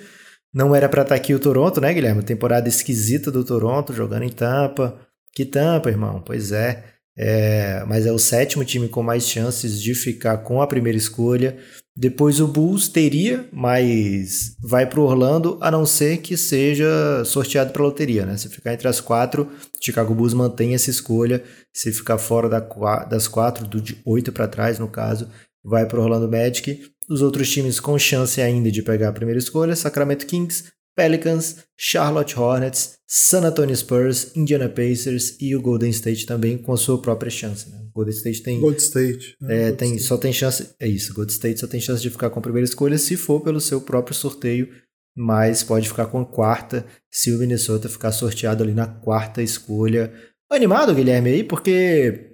Não 0.54 0.76
era 0.76 0.90
para 0.90 1.04
estar 1.04 1.16
aqui 1.16 1.34
o 1.34 1.40
Toronto, 1.40 1.80
né, 1.80 1.94
Guilherme? 1.94 2.24
Temporada 2.24 2.68
esquisita 2.68 3.32
do 3.32 3.44
Toronto, 3.44 3.94
jogando 3.94 4.24
em 4.24 4.30
Tampa. 4.30 5.00
Que 5.34 5.46
Tampa, 5.46 5.90
irmão? 5.90 6.22
Pois 6.26 6.52
é. 6.52 6.84
é. 7.18 7.84
Mas 7.88 8.06
é 8.06 8.12
o 8.12 8.20
sétimo 8.20 8.66
time 8.66 8.90
com 8.90 9.02
mais 9.02 9.28
chances 9.28 9.82
de 9.82 9.96
ficar 9.96 10.40
com 10.40 10.62
a 10.62 10.68
primeira 10.68 10.98
escolha. 10.98 11.58
Depois 11.96 12.40
o 12.40 12.48
Bulls 12.48 12.88
teria, 12.88 13.46
mas 13.52 14.56
vai 14.62 14.86
para 14.86 15.02
Orlando, 15.02 15.58
a 15.60 15.70
não 15.70 15.86
ser 15.86 16.20
que 16.20 16.38
seja 16.38 17.24
sorteado 17.26 17.72
para 17.74 17.84
loteria, 17.84 18.26
né? 18.26 18.38
Se 18.38 18.48
ficar 18.48 18.74
entre 18.74 18.88
as 18.88 19.02
quatro, 19.02 19.52
Chicago 19.82 20.16
Bulls 20.16 20.34
mantém 20.34 20.74
essa 20.74 20.90
escolha. 20.90 21.44
Se 21.74 21.92
ficar 21.92 22.18
fora 22.18 22.48
da, 22.48 22.60
das 23.06 23.28
quatro, 23.28 23.68
do 23.68 23.82
de 23.82 24.02
oito 24.06 24.32
para 24.32 24.48
trás, 24.48 24.80
no 24.80 24.88
caso, 24.88 25.30
vai 25.64 25.86
para 25.86 26.00
Orlando 26.00 26.32
Magic. 26.32 26.82
Os 27.12 27.22
outros 27.22 27.50
times 27.52 27.78
com 27.78 28.00
chance 28.00 28.40
ainda 28.42 28.72
de 28.72 28.82
pegar 28.82 29.10
a 29.10 29.12
primeira 29.12 29.38
escolha: 29.38 29.76
Sacramento 29.76 30.26
Kings, 30.26 30.72
Pelicans, 30.96 31.58
Charlotte 31.78 32.40
Hornets, 32.40 32.94
San 33.06 33.42
Antonio 33.42 33.76
Spurs, 33.76 34.32
Indiana 34.34 34.70
Pacers 34.70 35.36
e 35.42 35.54
o 35.54 35.62
Golden 35.62 35.90
State 35.90 36.26
também 36.26 36.58
com 36.58 36.72
a 36.72 36.78
sua 36.78 37.02
própria 37.02 37.30
chance. 37.30 37.70
Né? 37.70 37.80
O 37.90 37.92
Golden 37.92 38.14
State 38.14 38.42
tem, 38.42 38.62
Gold 38.62 38.82
State. 38.82 39.36
né? 39.42 39.56
é, 39.56 39.64
Gold 39.66 39.78
tem 39.78 39.88
State. 39.90 40.08
só 40.08 40.18
tem 40.18 40.32
chance, 40.32 40.70
é 40.80 40.88
isso. 40.88 41.14
Golden 41.14 41.34
State 41.34 41.60
só 41.60 41.68
tem 41.68 41.82
chance 41.82 42.02
de 42.02 42.10
ficar 42.10 42.30
com 42.30 42.40
a 42.40 42.42
primeira 42.42 42.64
escolha 42.64 42.98
se 42.98 43.18
for 43.18 43.42
pelo 43.42 43.60
seu 43.60 43.82
próprio 43.82 44.16
sorteio, 44.16 44.70
mas 45.14 45.64
pode 45.64 45.90
ficar 45.90 46.06
com 46.06 46.22
a 46.22 46.26
quarta 46.26 46.86
se 47.12 47.34
o 47.34 47.38
Minnesota 47.38 47.90
ficar 47.90 48.14
sorteado 48.14 48.64
ali 48.64 48.74
na 48.74 48.88
quarta 48.88 49.44
escolha. 49.44 50.14
Animado, 50.50 50.96
Guilherme, 50.96 51.30
aí, 51.30 51.44
porque 51.44 52.31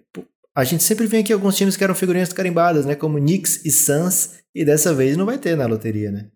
a 0.57 0.63
gente 0.63 0.81
sempre 0.81 1.05
vem 1.05 1.19
aqui 1.19 1.31
alguns 1.31 1.55
times 1.55 1.77
que 1.77 1.83
eram 1.83 1.93
figurinhas 1.93 2.33
carimbadas, 2.33 2.83
né? 2.83 2.95
Como 2.95 3.19
Knicks 3.19 3.63
e 3.63 3.69
Suns, 3.69 4.39
e 4.55 4.65
dessa 4.65 4.91
vez 4.91 5.15
não 5.15 5.23
vai 5.23 5.37
ter 5.37 5.55
na 5.55 5.67
loteria, 5.67 6.09
né? 6.09 6.29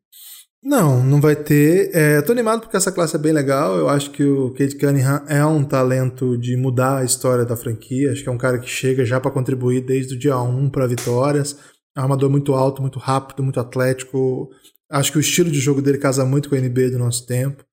Não, 0.63 1.03
não 1.03 1.19
vai 1.19 1.35
ter. 1.35 1.89
É, 1.91 2.21
tô 2.21 2.31
animado 2.31 2.61
porque 2.61 2.77
essa 2.77 2.91
classe 2.91 3.15
é 3.15 3.19
bem 3.19 3.33
legal. 3.33 3.75
Eu 3.75 3.89
acho 3.89 4.11
que 4.11 4.23
o 4.23 4.51
Kate 4.51 4.77
Cunningham 4.77 5.25
é 5.27 5.43
um 5.43 5.63
talento 5.63 6.37
de 6.37 6.55
mudar 6.55 6.99
a 6.99 7.03
história 7.03 7.43
da 7.43 7.57
franquia. 7.57 8.11
Acho 8.11 8.21
que 8.21 8.29
é 8.29 8.31
um 8.31 8.37
cara 8.37 8.59
que 8.59 8.69
chega 8.69 9.03
já 9.03 9.19
para 9.19 9.31
contribuir 9.31 9.81
desde 9.81 10.13
o 10.13 10.19
dia 10.19 10.37
1 10.37 10.69
para 10.69 10.85
vitórias. 10.85 11.57
É 11.97 11.99
armador 11.99 12.29
muito 12.29 12.53
alto, 12.53 12.79
muito 12.79 12.99
rápido, 12.99 13.41
muito 13.41 13.59
atlético. 13.59 14.51
Acho 14.91 15.11
que 15.11 15.17
o 15.17 15.21
estilo 15.21 15.49
de 15.49 15.59
jogo 15.59 15.81
dele 15.81 15.97
casa 15.97 16.23
muito 16.23 16.47
com 16.47 16.53
a 16.53 16.59
NBA 16.59 16.91
do 16.91 16.99
nosso 16.99 17.25
tempo. 17.25 17.65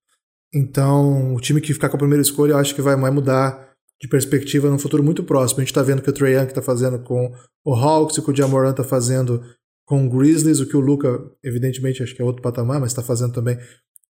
Então, 0.55 1.35
o 1.35 1.41
time 1.41 1.61
que 1.61 1.75
ficar 1.75 1.91
com 1.91 1.97
a 1.97 1.99
primeira 1.99 2.23
escolha, 2.23 2.53
eu 2.53 2.59
acho 2.59 2.75
que 2.75 2.81
vai, 2.81 2.97
vai 2.97 3.11
mudar 3.11 3.68
de 4.01 4.09
perspectiva 4.09 4.71
no 4.71 4.79
futuro 4.79 5.03
muito 5.03 5.25
próximo. 5.25 5.61
A 5.61 5.63
gente 5.63 5.71
está 5.71 5.83
vendo 5.83 5.99
o 5.99 6.03
que 6.03 6.11
o 6.11 6.13
Trae 6.13 6.35
Young 6.35 6.47
está 6.47 6.63
fazendo 6.63 6.99
com 7.01 7.33
o 7.65 7.75
Hawks 7.75 8.17
e 8.17 8.21
o 8.21 8.23
que 8.23 8.31
o 8.31 8.37
Jamoran 8.37 8.71
está 8.71 8.85
fazendo 8.85 9.43
com 9.85 10.07
o 10.07 10.11
Grizzlies, 10.11 10.61
o 10.61 10.67
que 10.67 10.77
o 10.77 10.81
Luca, 10.81 11.19
evidentemente, 11.43 12.03
acho 12.03 12.15
que 12.15 12.23
é 12.23 12.25
outro 12.25 12.43
patamar, 12.43 12.79
mas 12.79 12.91
está 12.91 13.03
fazendo 13.03 13.33
também 13.33 13.59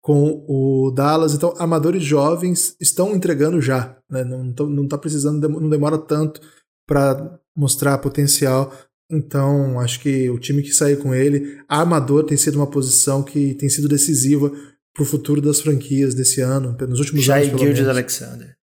com 0.02 0.44
o 0.48 0.92
Dallas. 0.92 1.34
Então, 1.34 1.54
armadores 1.58 2.04
jovens 2.04 2.76
estão 2.82 3.16
entregando 3.16 3.62
já. 3.62 3.98
Né? 4.10 4.24
Não, 4.24 4.52
tão, 4.54 4.70
não 4.70 4.88
tá 4.88 4.98
precisando, 4.98 5.48
não 5.48 5.70
demora 5.70 5.98
tanto 5.98 6.42
para 6.88 7.40
mostrar 7.56 7.98
potencial. 8.00 8.74
Então, 9.10 9.80
acho 9.80 10.02
que 10.02 10.30
o 10.30 10.40
time 10.40 10.62
que 10.62 10.74
saiu 10.74 10.98
com 10.98 11.14
ele, 11.14 11.62
armador 11.70 12.24
tem 12.24 12.36
sido 12.36 12.56
uma 12.56 12.70
posição 12.70 13.24
que 13.24 13.54
tem 13.54 13.70
sido 13.70 13.88
decisiva 13.88 14.52
para 14.94 15.04
o 15.04 15.06
futuro 15.06 15.40
das 15.40 15.62
franquias 15.62 16.16
desse 16.16 16.42
ano, 16.42 16.76
nos 16.88 17.00
últimos 17.00 17.24
Já 17.24 17.38
anos. 17.38 17.50
Gildes 17.50 17.68
menos. 17.68 17.88
Alexander. 17.88 18.57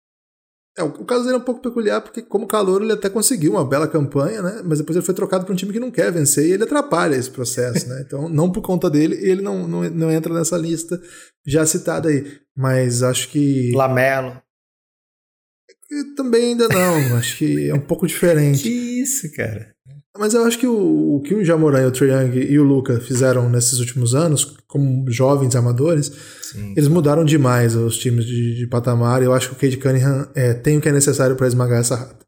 É, 0.78 0.84
o 0.84 1.06
caso 1.06 1.24
dele 1.24 1.36
é 1.36 1.38
um 1.38 1.44
pouco 1.44 1.62
peculiar, 1.62 2.00
porque 2.02 2.22
como 2.22 2.48
calor 2.48 2.82
ele 2.82 2.94
até 2.94 3.10
conseguiu 3.10 3.52
uma 3.52 3.66
bela 3.66 3.88
campanha, 3.88 4.42
né? 4.42 4.62
Mas 4.64 4.80
depois 4.80 4.96
ele 4.96 5.06
foi 5.06 5.14
trocado 5.14 5.44
para 5.44 5.54
um 5.54 5.56
time 5.56 5.74
que 5.74 5.80
não 5.80 5.92
quer 5.92 6.12
vencer 6.12 6.48
e 6.48 6.54
ele 6.54 6.64
atrapalha 6.64 7.16
esse 7.16 7.30
processo, 7.30 7.90
né? 7.90 8.04
Então, 8.06 8.30
não 8.30 8.50
por 8.50 8.62
conta 8.62 8.90
dele, 8.90 9.16
ele 9.22 9.42
não, 9.42 9.68
não, 9.68 9.90
não 9.90 10.12
entra 10.12 10.34
nessa 10.34 10.58
lista 10.58 11.00
já 11.46 11.66
citada 11.66 12.08
aí. 12.08 12.40
Mas 12.56 13.04
acho 13.04 13.30
que. 13.30 13.72
Lamelo. 13.74 14.42
Também 16.16 16.52
ainda 16.52 16.70
não, 16.70 17.18
acho 17.18 17.38
que 17.38 17.70
é 17.70 17.74
um 17.74 17.82
pouco 17.82 18.08
diferente. 18.08 18.64
Que 18.64 19.02
isso, 19.02 19.30
cara. 19.36 19.76
Mas 20.18 20.34
eu 20.34 20.44
acho 20.44 20.60
que 20.60 20.68
o, 20.68 21.16
o 21.16 21.22
que 21.22 21.34
o 21.34 21.44
Jamoran, 21.44 21.90
o 21.90 22.04
Young 22.04 22.38
e 22.38 22.60
o 22.60 22.64
Luca 22.64 23.00
fizeram 23.00 23.50
nesses 23.50 23.80
últimos 23.80 24.14
anos, 24.14 24.58
como 24.68 25.10
jovens 25.10 25.56
amadores, 25.56 26.12
Sim. 26.42 26.74
eles 26.76 26.90
mudaram 26.90 27.24
demais 27.24 27.76
os 27.76 27.98
times 27.98 28.26
de, 28.26 28.56
de 28.56 28.68
patamar. 28.68 29.22
E 29.22 29.26
eu 29.26 29.34
acho 29.34 29.50
que 29.50 29.56
o 29.56 29.58
Cade 29.58 29.78
Cunningham 29.78 30.30
é, 30.36 30.54
tem 30.54 30.78
o 30.78 30.82
que 30.82 30.90
é 30.90 30.92
necessário 30.92 31.36
para 31.36 31.48
esmagar 31.48 31.80
essa 31.80 31.96
rata. 31.96 32.22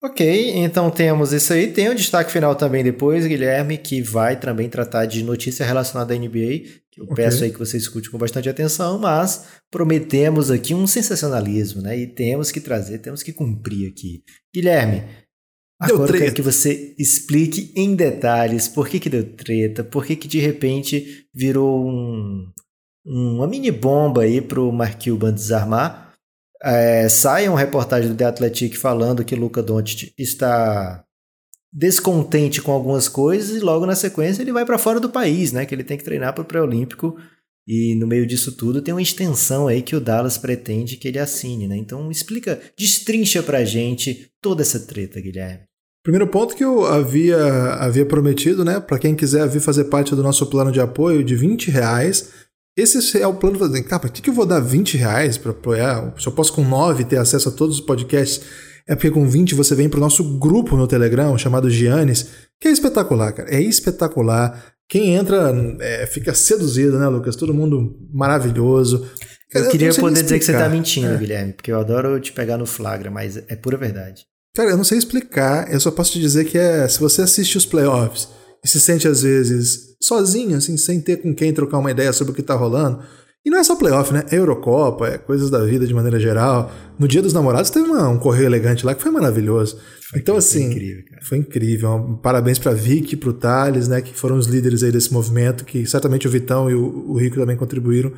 Ok, 0.00 0.52
então 0.56 0.90
temos 0.90 1.32
isso 1.32 1.52
aí. 1.52 1.72
Tem 1.72 1.90
um 1.90 1.94
destaque 1.94 2.30
final 2.30 2.54
também 2.54 2.84
depois, 2.84 3.26
Guilherme, 3.26 3.76
que 3.76 4.00
vai 4.00 4.38
também 4.38 4.68
tratar 4.68 5.06
de 5.06 5.24
notícia 5.24 5.66
relacionada 5.66 6.14
à 6.14 6.16
NBA, 6.16 6.60
que 6.92 7.00
eu 7.00 7.04
okay. 7.04 7.24
peço 7.24 7.42
aí 7.42 7.50
que 7.50 7.58
você 7.58 7.76
escute 7.76 8.08
com 8.08 8.16
bastante 8.16 8.48
atenção, 8.48 8.96
mas 8.98 9.46
prometemos 9.70 10.52
aqui 10.52 10.72
um 10.72 10.86
sensacionalismo, 10.86 11.82
né? 11.82 11.98
E 11.98 12.06
temos 12.06 12.52
que 12.52 12.60
trazer, 12.60 12.98
temos 12.98 13.24
que 13.24 13.32
cumprir 13.32 13.90
aqui. 13.90 14.22
Guilherme, 14.54 15.02
Deu 15.86 15.94
Agora 15.94 16.08
treta. 16.08 16.24
eu 16.24 16.26
quero 16.26 16.36
que 16.36 16.42
você 16.42 16.94
explique 16.98 17.72
em 17.76 17.94
detalhes 17.94 18.66
por 18.66 18.88
que, 18.88 18.98
que 18.98 19.08
deu 19.08 19.24
treta, 19.36 19.84
por 19.84 20.04
que, 20.04 20.16
que 20.16 20.26
de 20.26 20.40
repente 20.40 21.26
virou 21.32 21.88
um, 21.88 22.50
uma 23.06 23.46
mini 23.46 23.70
bomba 23.70 24.22
aí 24.22 24.40
pro 24.40 24.72
Mark 24.72 25.02
Cuban 25.02 25.32
desarmar. 25.32 26.14
É, 26.60 27.08
sai 27.08 27.48
uma 27.48 27.60
reportagem 27.60 28.10
do 28.10 28.16
The 28.16 28.24
Athletic 28.24 28.76
falando 28.76 29.24
que 29.24 29.36
Luca 29.36 29.62
Doncic 29.62 30.12
está 30.18 31.04
descontente 31.72 32.60
com 32.60 32.72
algumas 32.72 33.08
coisas 33.08 33.56
e 33.56 33.60
logo 33.60 33.86
na 33.86 33.94
sequência 33.94 34.42
ele 34.42 34.52
vai 34.52 34.64
para 34.64 34.78
fora 34.78 34.98
do 34.98 35.10
país, 35.10 35.52
né? 35.52 35.64
Que 35.64 35.72
ele 35.74 35.84
tem 35.84 35.96
que 35.96 36.02
treinar 36.02 36.34
para 36.34 36.42
o 36.42 36.46
pré-olímpico 36.46 37.16
e 37.68 37.94
no 37.94 38.06
meio 38.08 38.26
disso 38.26 38.56
tudo 38.56 38.82
tem 38.82 38.92
uma 38.92 39.02
extensão 39.02 39.68
aí 39.68 39.82
que 39.82 39.94
o 39.94 40.00
Dallas 40.00 40.38
pretende 40.38 40.96
que 40.96 41.06
ele 41.06 41.20
assine, 41.20 41.68
né? 41.68 41.76
Então 41.76 42.10
explica, 42.10 42.60
destrincha 42.76 43.44
pra 43.44 43.64
gente 43.64 44.32
toda 44.40 44.62
essa 44.62 44.80
treta, 44.80 45.20
Guilherme. 45.20 45.67
Primeiro 46.08 46.26
ponto 46.26 46.56
que 46.56 46.64
eu 46.64 46.86
havia, 46.86 47.36
havia 47.74 48.06
prometido, 48.06 48.64
né? 48.64 48.80
Para 48.80 48.98
quem 48.98 49.14
quiser 49.14 49.46
vir 49.46 49.60
fazer 49.60 49.84
parte 49.84 50.16
do 50.16 50.22
nosso 50.22 50.46
plano 50.46 50.72
de 50.72 50.80
apoio 50.80 51.22
de 51.22 51.36
20 51.36 51.70
reais. 51.70 52.30
Esse 52.74 53.20
é 53.20 53.26
o 53.26 53.34
plano 53.34 53.68
de 53.68 53.82
cara, 53.82 54.00
por 54.00 54.10
que, 54.10 54.22
que 54.22 54.30
eu 54.30 54.32
vou 54.32 54.46
dar 54.46 54.58
20 54.58 54.96
reais 54.96 55.36
para 55.36 55.50
apoiar? 55.50 56.14
Se 56.18 56.26
eu 56.26 56.32
posso 56.32 56.54
com 56.54 56.64
9 56.64 57.04
ter 57.04 57.18
acesso 57.18 57.50
a 57.50 57.52
todos 57.52 57.74
os 57.74 57.82
podcasts, 57.82 58.40
é 58.86 58.94
porque 58.94 59.10
com 59.10 59.28
20 59.28 59.54
você 59.54 59.74
vem 59.74 59.86
para 59.86 59.98
o 59.98 60.00
nosso 60.00 60.38
grupo 60.38 60.78
no 60.78 60.86
Telegram, 60.86 61.36
chamado 61.36 61.68
Giannis, 61.68 62.30
que 62.58 62.68
é 62.68 62.70
espetacular, 62.70 63.30
cara. 63.32 63.54
É 63.54 63.60
espetacular. 63.60 64.64
Quem 64.88 65.14
entra 65.14 65.52
é, 65.78 66.06
fica 66.06 66.32
seduzido, 66.32 66.98
né, 66.98 67.06
Lucas? 67.06 67.36
Todo 67.36 67.52
mundo 67.52 67.94
maravilhoso. 68.10 69.06
Eu, 69.52 69.64
eu 69.64 69.70
queria 69.70 69.92
poder 69.92 70.22
dizer 70.22 70.38
que 70.38 70.44
você 70.46 70.54
tá 70.54 70.70
mentindo, 70.70 71.08
é. 71.12 71.18
Guilherme, 71.18 71.52
porque 71.52 71.70
eu 71.70 71.78
adoro 71.78 72.18
te 72.18 72.32
pegar 72.32 72.56
no 72.56 72.64
flagra, 72.64 73.10
mas 73.10 73.36
é 73.36 73.54
pura 73.54 73.76
verdade. 73.76 74.26
Cara, 74.58 74.70
eu 74.70 74.76
não 74.76 74.82
sei 74.82 74.98
explicar, 74.98 75.72
eu 75.72 75.78
só 75.78 75.88
posso 75.88 76.10
te 76.10 76.18
dizer 76.18 76.44
que 76.44 76.58
é. 76.58 76.88
Se 76.88 76.98
você 76.98 77.22
assiste 77.22 77.56
os 77.56 77.64
playoffs 77.64 78.28
e 78.64 78.66
se 78.66 78.80
sente 78.80 79.06
às 79.06 79.22
vezes 79.22 79.94
sozinho, 80.02 80.56
assim, 80.56 80.76
sem 80.76 81.00
ter 81.00 81.18
com 81.18 81.32
quem 81.32 81.54
trocar 81.54 81.78
uma 81.78 81.92
ideia 81.92 82.12
sobre 82.12 82.32
o 82.32 82.34
que 82.34 82.42
tá 82.42 82.56
rolando. 82.56 83.00
E 83.46 83.50
não 83.50 83.60
é 83.60 83.62
só 83.62 83.76
playoff, 83.76 84.12
né? 84.12 84.24
É 84.32 84.36
Eurocopa, 84.36 85.06
é 85.06 85.16
coisas 85.16 85.48
da 85.48 85.64
vida 85.64 85.86
de 85.86 85.94
maneira 85.94 86.18
geral. 86.18 86.72
No 86.98 87.06
Dia 87.06 87.22
dos 87.22 87.32
Namorados 87.32 87.70
teve 87.70 87.86
uma, 87.86 88.08
um 88.08 88.18
correio 88.18 88.46
elegante 88.46 88.84
lá 88.84 88.96
que 88.96 89.00
foi 89.00 89.12
maravilhoso. 89.12 89.78
Foi 90.10 90.18
então, 90.18 90.36
assim. 90.36 90.64
Foi 90.64 90.72
incrível, 90.72 91.04
cara. 91.08 91.22
Foi 91.24 91.38
incrível. 91.38 92.20
Parabéns 92.20 92.58
pra 92.58 92.72
Vicky, 92.72 93.16
pro 93.16 93.32
Thales, 93.32 93.86
né? 93.86 94.02
Que 94.02 94.12
foram 94.12 94.36
os 94.36 94.48
líderes 94.48 94.82
aí 94.82 94.90
desse 94.90 95.12
movimento, 95.12 95.64
que 95.64 95.86
certamente 95.86 96.26
o 96.26 96.30
Vitão 96.32 96.68
e 96.68 96.74
o, 96.74 97.12
o 97.12 97.16
Rico 97.16 97.36
também 97.36 97.56
contribuíram. 97.56 98.12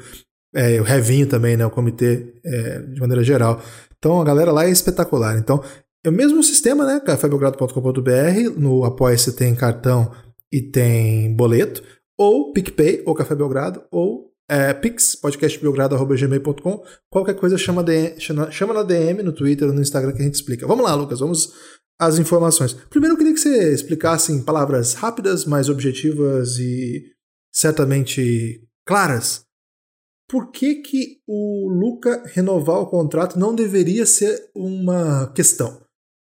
É, 0.55 0.81
o 0.81 0.85
Revinho 0.85 1.27
também, 1.27 1.55
né? 1.55 1.67
O 1.67 1.71
comitê, 1.71 2.33
é, 2.43 2.79
de 2.79 2.99
maneira 2.99 3.23
geral. 3.23 3.63
Então 3.99 4.23
a 4.23 4.25
galera 4.25 4.51
lá 4.51 4.65
é 4.65 4.71
espetacular. 4.71 5.37
Então 5.37 5.63
é 6.05 6.09
o 6.09 6.13
mesmo 6.13 6.43
sistema, 6.43 6.85
né? 6.85 7.01
cafébelgrado.com.br. 7.01 8.59
No 8.59 8.85
Apoia-se 8.85 9.35
tem 9.35 9.55
cartão 9.55 10.11
e 10.53 10.61
tem 10.63 11.35
boleto. 11.35 11.83
Ou 12.19 12.53
PicPay, 12.53 13.03
ou 13.07 13.15
Café 13.15 13.35
Belgrado, 13.35 13.83
ou 13.91 14.31
é, 14.49 14.75
Pix, 14.75 15.15
podcastbelgrado.gmail.com. 15.17 16.85
Qualquer 17.09 17.35
coisa 17.35 17.57
chama, 17.57 17.83
DM, 17.83 18.21
chama 18.21 18.75
na 18.75 18.83
DM, 18.83 19.23
no 19.23 19.33
Twitter 19.33 19.69
ou 19.69 19.75
no 19.75 19.81
Instagram 19.81 20.13
que 20.13 20.21
a 20.21 20.25
gente 20.25 20.35
explica. 20.35 20.67
Vamos 20.67 20.85
lá, 20.85 20.95
Lucas, 20.95 21.21
vamos 21.21 21.53
às 21.99 22.19
informações. 22.19 22.75
Primeiro 22.75 23.15
eu 23.15 23.19
queria 23.19 23.33
que 23.33 23.41
você 23.41 23.73
explicasse 23.73 24.33
em 24.33 24.43
palavras 24.43 24.95
rápidas, 24.95 25.45
mais 25.45 25.69
objetivas 25.69 26.59
e 26.59 27.05
certamente 27.53 28.67
claras 28.87 29.47
por 30.31 30.53
que, 30.53 30.77
que 30.77 31.19
o 31.27 31.69
Luca 31.69 32.23
renovar 32.27 32.79
o 32.79 32.87
contrato 32.87 33.37
não 33.37 33.53
deveria 33.53 34.07
ser 34.07 34.49
uma 34.55 35.27
questão? 35.35 35.80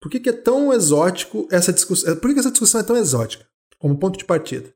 Por 0.05 0.11
que, 0.11 0.19
que 0.19 0.29
é 0.29 0.33
tão 0.33 0.71
exótico 0.71 1.47
essa 1.49 1.73
discussão? 1.73 2.15
Por 2.17 2.27
que, 2.27 2.35
que 2.35 2.39
essa 2.39 2.51
discussão 2.51 2.79
é 2.79 2.83
tão 2.83 2.95
exótica 2.95 3.43
como 3.79 3.97
ponto 3.97 4.19
de 4.19 4.23
partida? 4.23 4.71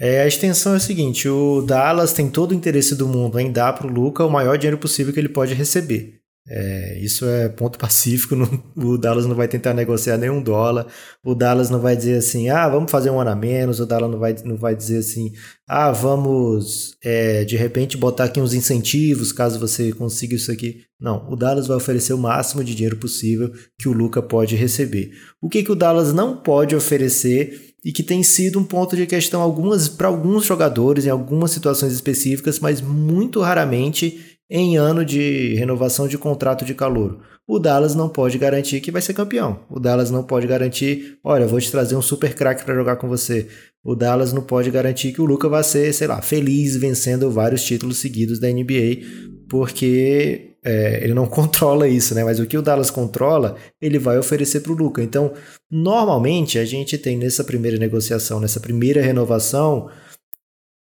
É, 0.00 0.22
a 0.22 0.26
extensão 0.26 0.72
é 0.72 0.76
a 0.76 0.80
seguinte: 0.80 1.28
o 1.28 1.60
Dallas 1.60 2.14
tem 2.14 2.30
todo 2.30 2.52
o 2.52 2.54
interesse 2.54 2.94
do 2.94 3.06
mundo 3.06 3.38
em 3.38 3.52
dar 3.52 3.74
para 3.74 3.86
o 3.86 3.90
Luca 3.90 4.24
o 4.24 4.30
maior 4.30 4.56
dinheiro 4.56 4.78
possível 4.78 5.12
que 5.12 5.20
ele 5.20 5.28
pode 5.28 5.52
receber. 5.52 6.22
É, 6.46 6.98
isso 6.98 7.24
é 7.24 7.48
ponto 7.48 7.78
pacífico. 7.80 8.34
o 8.76 8.98
Dallas 8.98 9.26
não 9.26 9.34
vai 9.34 9.48
tentar 9.48 9.72
negociar 9.72 10.18
nenhum 10.18 10.42
dólar. 10.42 10.86
O 11.24 11.34
Dallas 11.34 11.70
não 11.70 11.80
vai 11.80 11.96
dizer 11.96 12.18
assim, 12.18 12.50
ah, 12.50 12.68
vamos 12.68 12.90
fazer 12.90 13.10
um 13.10 13.20
ano 13.20 13.30
a 13.30 13.36
menos. 13.36 13.80
O 13.80 13.86
Dallas 13.86 14.10
não 14.10 14.18
vai, 14.18 14.34
não 14.44 14.56
vai 14.56 14.76
dizer 14.76 14.98
assim, 14.98 15.32
ah, 15.66 15.90
vamos 15.90 16.96
é, 17.02 17.44
de 17.44 17.56
repente 17.56 17.96
botar 17.96 18.24
aqui 18.24 18.40
uns 18.40 18.52
incentivos 18.52 19.32
caso 19.32 19.58
você 19.58 19.92
consiga 19.92 20.34
isso 20.34 20.52
aqui. 20.52 20.82
Não, 21.00 21.26
o 21.30 21.36
Dallas 21.36 21.66
vai 21.66 21.76
oferecer 21.76 22.12
o 22.12 22.18
máximo 22.18 22.62
de 22.62 22.74
dinheiro 22.74 22.96
possível 22.96 23.50
que 23.78 23.88
o 23.88 23.92
Luca 23.92 24.22
pode 24.22 24.54
receber. 24.54 25.12
O 25.40 25.48
que, 25.48 25.62
que 25.62 25.72
o 25.72 25.76
Dallas 25.76 26.12
não 26.12 26.36
pode 26.36 26.76
oferecer 26.76 27.74
e 27.84 27.92
que 27.92 28.02
tem 28.02 28.22
sido 28.22 28.58
um 28.58 28.64
ponto 28.64 28.96
de 28.96 29.06
questão 29.06 29.42
algumas 29.42 29.88
para 29.88 30.08
alguns 30.08 30.46
jogadores 30.46 31.04
em 31.04 31.10
algumas 31.10 31.50
situações 31.50 31.92
específicas, 31.92 32.58
mas 32.58 32.80
muito 32.80 33.40
raramente 33.42 34.33
em 34.50 34.76
ano 34.76 35.04
de 35.04 35.54
renovação 35.54 36.06
de 36.06 36.18
contrato 36.18 36.64
de 36.64 36.74
calor. 36.74 37.20
O 37.46 37.58
Dallas 37.58 37.94
não 37.94 38.08
pode 38.08 38.38
garantir 38.38 38.80
que 38.80 38.90
vai 38.90 39.02
ser 39.02 39.12
campeão. 39.12 39.60
O 39.68 39.78
Dallas 39.78 40.10
não 40.10 40.22
pode 40.22 40.46
garantir, 40.46 41.18
olha, 41.22 41.46
vou 41.46 41.60
te 41.60 41.70
trazer 41.70 41.94
um 41.94 42.02
super 42.02 42.34
craque 42.34 42.64
para 42.64 42.74
jogar 42.74 42.96
com 42.96 43.08
você. 43.08 43.48
O 43.84 43.94
Dallas 43.94 44.32
não 44.32 44.42
pode 44.42 44.70
garantir 44.70 45.12
que 45.12 45.20
o 45.20 45.26
Luca 45.26 45.48
vai 45.48 45.62
ser, 45.62 45.92
sei 45.92 46.06
lá, 46.06 46.22
feliz 46.22 46.76
vencendo 46.76 47.30
vários 47.30 47.62
títulos 47.62 47.98
seguidos 47.98 48.38
da 48.38 48.48
NBA, 48.48 49.44
porque 49.48 50.56
é, 50.64 51.04
ele 51.04 51.12
não 51.12 51.26
controla 51.28 51.86
isso, 51.86 52.14
né? 52.14 52.24
Mas 52.24 52.40
o 52.40 52.46
que 52.46 52.56
o 52.56 52.62
Dallas 52.62 52.90
controla, 52.90 53.56
ele 53.80 53.98
vai 53.98 54.18
oferecer 54.18 54.60
para 54.60 54.72
o 54.72 54.76
Luca. 54.76 55.02
Então, 55.02 55.34
normalmente 55.70 56.58
a 56.58 56.64
gente 56.64 56.96
tem 56.96 57.18
nessa 57.18 57.44
primeira 57.44 57.76
negociação, 57.76 58.40
nessa 58.40 58.58
primeira 58.58 59.02
renovação, 59.02 59.90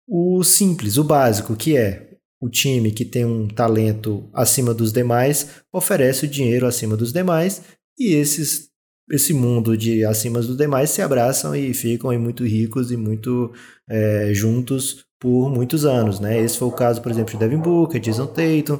o 0.07 0.41
simples, 0.43 0.97
o 0.97 1.03
básico, 1.03 1.57
que 1.57 1.75
é 1.75 2.12
o 2.43 2.49
time 2.49 2.91
que 2.91 3.05
tem 3.05 3.23
um 3.23 3.47
talento 3.47 4.29
acima 4.33 4.73
dos 4.73 4.91
demais 4.91 5.47
oferece 5.71 6.25
o 6.25 6.27
dinheiro 6.27 6.67
acima 6.67 6.97
dos 6.97 7.13
demais 7.13 7.61
e 7.97 8.15
esses 8.15 8.69
esse 9.09 9.33
mundo 9.33 9.77
de 9.77 10.03
acima 10.03 10.41
dos 10.41 10.57
demais 10.57 10.89
se 10.89 11.01
abraçam 11.01 11.55
e 11.55 11.73
ficam 11.73 12.09
aí 12.09 12.17
muito 12.17 12.43
ricos 12.43 12.91
e 12.91 12.97
muito 12.97 13.53
é, 13.89 14.31
juntos 14.33 15.05
por 15.19 15.49
muitos 15.49 15.85
anos, 15.85 16.19
né? 16.19 16.39
Esse 16.39 16.57
foi 16.57 16.67
o 16.67 16.71
caso, 16.71 17.01
por 17.01 17.11
exemplo, 17.11 17.31
de 17.31 17.39
Devin 17.39 17.61
Booker, 17.61 17.99
Jason 17.99 18.27
Tatum. 18.27 18.79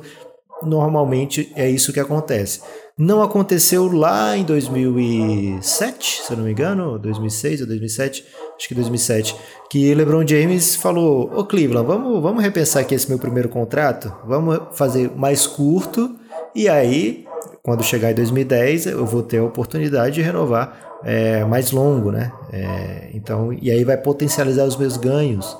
Normalmente 0.63 1.51
é 1.55 1.69
isso 1.69 1.93
que 1.93 1.99
acontece. 1.99 2.61
Não 2.97 3.21
aconteceu 3.21 3.91
lá 3.91 4.37
em 4.37 4.43
2007, 4.43 6.21
se 6.23 6.31
eu 6.31 6.37
não 6.37 6.45
me 6.45 6.51
engano, 6.51 6.99
2006 6.99 7.61
ou 7.61 7.67
2007, 7.67 8.25
acho 8.63 8.67
que 8.69 8.75
2007, 8.75 9.35
que 9.69 9.93
LeBron 9.93 10.25
James 10.25 10.75
falou: 10.75 11.29
Ô 11.35 11.45
Cleveland, 11.45 11.85
vamos, 11.85 12.21
vamos 12.21 12.41
repensar 12.41 12.81
aqui 12.81 12.95
esse 12.95 13.09
meu 13.09 13.19
primeiro 13.19 13.49
contrato, 13.49 14.13
vamos 14.25 14.57
fazer 14.71 15.11
mais 15.15 15.45
curto, 15.45 16.15
e 16.55 16.69
aí, 16.69 17.25
quando 17.61 17.83
chegar 17.83 18.11
em 18.11 18.15
2010, 18.15 18.87
eu 18.87 19.05
vou 19.05 19.21
ter 19.21 19.39
a 19.39 19.43
oportunidade 19.43 20.15
de 20.15 20.21
renovar 20.21 20.99
é, 21.03 21.43
mais 21.43 21.71
longo, 21.71 22.11
né? 22.11 22.31
É, 22.51 23.09
então, 23.13 23.51
e 23.51 23.69
aí 23.69 23.83
vai 23.83 23.97
potencializar 23.97 24.65
os 24.65 24.77
meus 24.77 24.95
ganhos. 24.95 25.57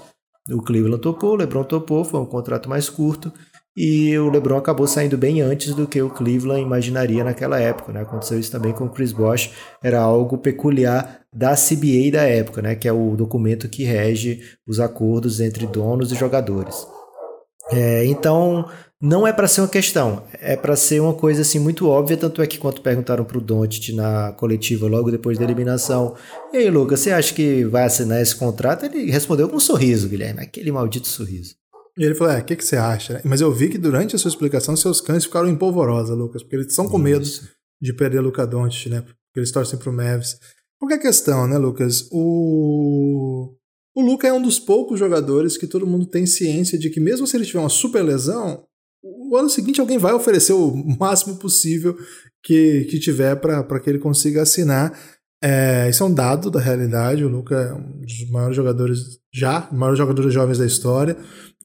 O 0.50 0.62
Cleveland 0.62 1.02
topou, 1.02 1.32
o 1.32 1.36
LeBron 1.36 1.64
topou, 1.64 2.06
foi 2.06 2.20
um 2.20 2.26
contrato 2.26 2.70
mais 2.70 2.90
curto. 2.90 3.32
E 3.76 4.16
o 4.20 4.30
LeBron 4.30 4.58
acabou 4.58 4.86
saindo 4.86 5.18
bem 5.18 5.42
antes 5.42 5.74
do 5.74 5.88
que 5.88 6.02
o 6.02 6.10
Cleveland 6.10 6.62
imaginaria 6.62 7.24
naquela 7.24 7.60
época. 7.60 7.92
Né? 7.92 8.02
Aconteceu 8.02 8.40
isso 8.40 8.52
também 8.52 8.72
com 8.72 8.86
o 8.86 8.90
Chris 8.90 9.12
Bosh, 9.12 9.52
era 9.82 10.00
algo 10.00 10.38
peculiar 10.38 11.22
da 11.34 11.56
CBA 11.56 12.12
da 12.12 12.22
época, 12.22 12.62
né? 12.62 12.76
que 12.76 12.88
é 12.88 12.94
o 12.94 13.16
documento 13.16 13.68
que 13.68 13.84
rege 13.84 14.42
os 14.68 14.80
acordos 14.80 15.40
entre 15.40 15.66
donos 15.66 16.12
e 16.12 16.16
jogadores. 16.16 16.88
É, 17.72 18.06
então, 18.06 18.70
não 19.02 19.26
é 19.26 19.34
para 19.34 19.48
ser 19.48 19.62
uma 19.62 19.68
questão, 19.68 20.24
é 20.40 20.56
para 20.56 20.76
ser 20.76 21.00
uma 21.00 21.14
coisa 21.14 21.42
assim 21.42 21.60
muito 21.60 21.88
óbvia, 21.88 22.18
tanto 22.18 22.42
é 22.42 22.48
que 22.48 22.58
quando 22.58 22.82
perguntaram 22.82 23.24
pro 23.24 23.42
Doncic 23.42 23.94
na 23.94 24.34
coletiva 24.34 24.88
logo 24.88 25.10
depois 25.10 25.38
da 25.38 25.46
eliminação, 25.46 26.16
e 26.54 26.58
aí 26.58 26.70
Lucas, 26.70 27.00
você 27.00 27.12
acha 27.12 27.34
que 27.34 27.64
vai 27.66 27.84
assinar 27.84 28.22
esse 28.22 28.36
contrato? 28.36 28.86
Ele 28.86 29.10
respondeu 29.10 29.50
com 29.50 29.56
um 29.56 29.62
sorriso, 29.62 30.10
Guilherme, 30.10 30.42
aquele 30.42 30.72
maldito 30.72 31.08
sorriso. 31.08 31.56
E 31.98 32.04
ele 32.04 32.16
falou: 32.16 32.34
É, 32.34 32.40
o 32.40 32.46
que, 32.46 32.56
que 32.56 32.66
você 32.66 32.76
acha? 32.76 33.22
Mas 33.24 33.42
eu 33.42 33.52
vi 33.52 33.70
que 33.70 33.78
durante 33.78 34.16
a 34.16 34.20
sua 34.20 34.30
explicação 34.30 34.76
seus 34.76 35.00
cães 35.00 35.26
ficaram 35.26 35.48
em 35.48 35.56
polvorosa, 35.56 36.14
Lucas, 36.14 36.42
porque 36.42 36.56
eles 36.56 36.68
estão 36.68 36.88
com 36.88 36.98
medo 36.98 37.28
de 37.82 37.94
perder 37.94 38.20
o 38.20 38.24
Luca 38.24 38.46
Doncic, 38.48 38.90
né? 38.90 39.02
Porque 39.02 39.40
eles 39.40 39.52
torcem 39.52 39.78
pro 39.78 39.92
é 40.94 40.96
a 40.96 41.00
questão, 41.00 41.48
né, 41.48 41.58
Lucas? 41.58 42.08
O. 42.12 43.56
O 43.96 44.02
Luca 44.02 44.28
é 44.28 44.34
um 44.34 44.42
dos 44.42 44.58
poucos 44.58 44.98
jogadores 44.98 45.56
que 45.56 45.68
todo 45.68 45.86
mundo 45.86 46.08
tem 46.08 46.26
ciência 46.26 46.80
de 46.80 46.90
que, 46.90 47.00
mesmo 47.00 47.28
se 47.28 47.38
ele 47.38 47.46
tiver 47.46 47.60
uma 47.60 47.70
super 47.70 48.02
lesão, 48.02 48.66
o 49.04 49.38
ano 49.38 49.50
seguinte 49.50 49.80
alguém 49.80 50.00
vai 50.00 50.14
oferecer 50.14 50.54
o 50.54 50.74
máximo 51.00 51.36
possível 51.36 51.96
que, 52.44 52.86
que 52.86 53.00
tiver 53.00 53.36
para 53.36 53.80
que 53.80 53.90
ele 53.90 54.00
consiga 54.00 54.42
assinar. 54.42 54.98
É, 55.44 55.90
isso 55.90 56.02
é 56.02 56.06
um 56.06 56.14
dado 56.14 56.50
da 56.50 56.60
realidade. 56.60 57.26
O 57.26 57.30
Luca 57.30 57.56
é 57.56 57.74
um 57.74 58.00
dos 58.00 58.30
maiores 58.32 58.56
jogadores 58.56 59.00
já, 59.34 59.68
maiores 59.72 60.00
jogadores 60.00 60.34
jovens 60.34 60.58
da 60.58 60.66
história. 60.66 61.18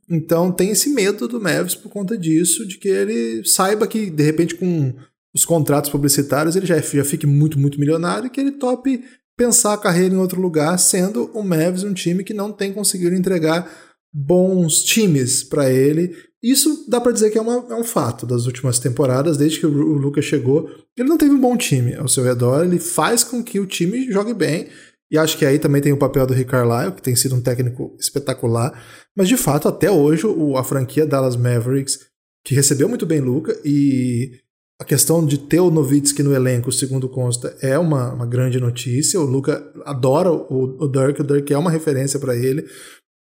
Então 0.08 0.50
tem 0.50 0.70
esse 0.70 0.88
medo 0.90 1.28
do 1.28 1.40
Mavis 1.40 1.74
por 1.74 1.90
conta 1.90 2.16
disso, 2.16 2.66
de 2.66 2.78
que 2.78 2.88
ele 2.88 3.44
saiba 3.44 3.86
que, 3.86 4.10
de 4.10 4.22
repente, 4.22 4.54
com 4.54 4.94
os 5.34 5.44
contratos 5.44 5.90
publicitários, 5.90 6.56
ele 6.56 6.66
já, 6.66 6.78
já 6.78 7.04
fique 7.04 7.26
muito, 7.26 7.58
muito 7.58 7.78
milionário 7.78 8.26
e 8.26 8.30
que 8.30 8.40
ele 8.40 8.52
tope 8.52 9.04
pensar 9.36 9.74
a 9.74 9.78
carreira 9.78 10.14
em 10.14 10.18
outro 10.18 10.40
lugar, 10.40 10.76
sendo 10.78 11.30
o 11.32 11.42
Mavis 11.44 11.84
um 11.84 11.92
time 11.92 12.24
que 12.24 12.34
não 12.34 12.50
tem 12.50 12.72
conseguido 12.72 13.14
entregar 13.14 13.70
bons 14.12 14.82
times 14.82 15.44
para 15.44 15.70
ele. 15.70 16.16
Isso 16.42 16.86
dá 16.88 17.00
para 17.00 17.12
dizer 17.12 17.30
que 17.30 17.38
é, 17.38 17.40
uma, 17.40 17.66
é, 17.70 17.74
um 17.74 17.84
fato 17.84 18.26
das 18.26 18.46
últimas 18.46 18.78
temporadas, 18.78 19.36
desde 19.36 19.60
que 19.60 19.66
o, 19.66 19.70
o 19.70 19.98
Lucas 19.98 20.24
chegou. 20.24 20.68
Ele 20.96 21.08
não 21.08 21.18
teve 21.18 21.32
um 21.32 21.40
bom 21.40 21.56
time 21.56 21.94
ao 21.94 22.08
seu 22.08 22.24
redor, 22.24 22.64
ele 22.64 22.78
faz 22.78 23.22
com 23.22 23.42
que 23.42 23.60
o 23.60 23.66
time 23.66 24.10
jogue 24.10 24.34
bem. 24.34 24.68
E 25.10 25.16
acho 25.16 25.38
que 25.38 25.46
aí 25.46 25.58
também 25.58 25.80
tem 25.80 25.92
o 25.92 25.98
papel 25.98 26.26
do 26.26 26.34
Rick 26.34 26.50
Carlisle, 26.50 26.92
que 26.92 27.02
tem 27.02 27.16
sido 27.16 27.34
um 27.34 27.40
técnico 27.40 27.96
espetacular. 27.98 28.82
Mas 29.16 29.28
de 29.28 29.36
fato, 29.36 29.66
até 29.66 29.90
hoje, 29.90 30.24
a 30.56 30.62
franquia 30.62 31.06
Dallas 31.06 31.36
Mavericks, 31.36 31.98
que 32.44 32.54
recebeu 32.54 32.88
muito 32.88 33.06
bem 33.06 33.20
Luca, 33.20 33.58
e 33.64 34.32
a 34.80 34.84
questão 34.84 35.24
de 35.24 35.38
ter 35.38 35.60
o 35.60 35.70
Novitsky 35.70 36.22
no 36.22 36.34
elenco, 36.34 36.70
segundo 36.70 37.08
consta, 37.08 37.56
é 37.60 37.78
uma, 37.78 38.12
uma 38.12 38.26
grande 38.26 38.60
notícia. 38.60 39.20
O 39.20 39.24
Luca 39.24 39.72
adora 39.84 40.30
o, 40.30 40.84
o 40.84 40.88
Dirk, 40.88 41.20
o 41.20 41.24
Dirk 41.24 41.52
é 41.52 41.58
uma 41.58 41.70
referência 41.70 42.20
para 42.20 42.36
ele. 42.36 42.64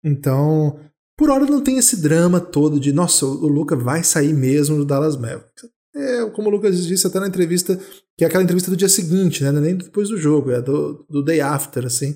Então, 0.04 0.80
por 1.18 1.32
hora 1.32 1.46
não 1.46 1.62
tem 1.62 1.78
esse 1.78 2.02
drama 2.02 2.40
todo 2.40 2.80
de, 2.80 2.94
nossa, 2.94 3.26
o 3.26 3.48
Luca 3.48 3.76
vai 3.76 4.04
sair 4.04 4.34
mesmo 4.34 4.78
do 4.78 4.86
Dallas 4.86 5.18
Mavericks. 5.18 5.68
É, 5.98 6.30
como 6.30 6.48
o 6.48 6.52
Lucas 6.52 6.86
disse 6.86 7.08
até 7.08 7.20
na 7.20 7.28
entrevista, 7.28 7.80
que 8.18 8.24
é 8.24 8.28
aquela 8.28 8.44
entrevista 8.44 8.70
do 8.70 8.78
dia 8.78 8.88
seguinte, 8.88 9.44
né? 9.44 9.50
É 9.50 9.52
nem 9.54 9.76
depois 9.76 10.10
do 10.10 10.18
jogo, 10.18 10.52
é 10.52 10.62
do, 10.62 11.06
do 11.10 11.24
day 11.24 11.42
after, 11.42 11.86
assim. 11.86 12.16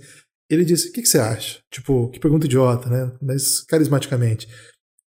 Ele 0.50 0.64
disse: 0.64 0.90
O 0.90 0.92
que, 0.92 1.02
que 1.02 1.08
você 1.08 1.18
acha? 1.18 1.60
Tipo, 1.72 2.10
que 2.10 2.20
pergunta 2.20 2.46
idiota, 2.46 2.90
né? 2.90 3.12
Mas 3.22 3.62
carismaticamente. 3.62 4.48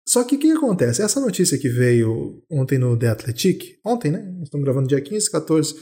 Só 0.06 0.24
que 0.24 0.36
o 0.36 0.38
que, 0.38 0.48
que 0.48 0.56
acontece? 0.56 1.02
Essa 1.02 1.20
notícia 1.20 1.58
que 1.58 1.68
veio 1.68 2.42
ontem 2.50 2.78
no 2.78 2.96
The 2.96 3.08
Athletic, 3.08 3.78
ontem, 3.84 4.10
né? 4.10 4.34
Estamos 4.42 4.64
gravando 4.64 4.88
dia 4.88 5.00
15, 5.00 5.30
14. 5.30 5.74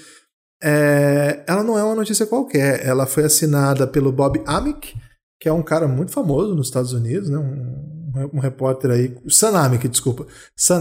É, 0.62 1.44
ela 1.46 1.64
não 1.64 1.76
é 1.76 1.82
uma 1.82 1.94
notícia 1.94 2.26
qualquer. 2.26 2.86
Ela 2.86 3.06
foi 3.06 3.24
assinada 3.24 3.86
pelo 3.86 4.12
Bob 4.12 4.40
Amick, 4.46 4.94
que 5.40 5.48
é 5.48 5.52
um 5.52 5.62
cara 5.62 5.88
muito 5.88 6.12
famoso 6.12 6.54
nos 6.54 6.68
Estados 6.68 6.92
Unidos, 6.92 7.28
né? 7.28 7.38
Um, 7.38 8.36
um 8.36 8.38
repórter 8.38 8.90
aí. 8.90 9.16
Sam 9.28 9.76
desculpa. 9.90 10.26
Sam 10.56 10.80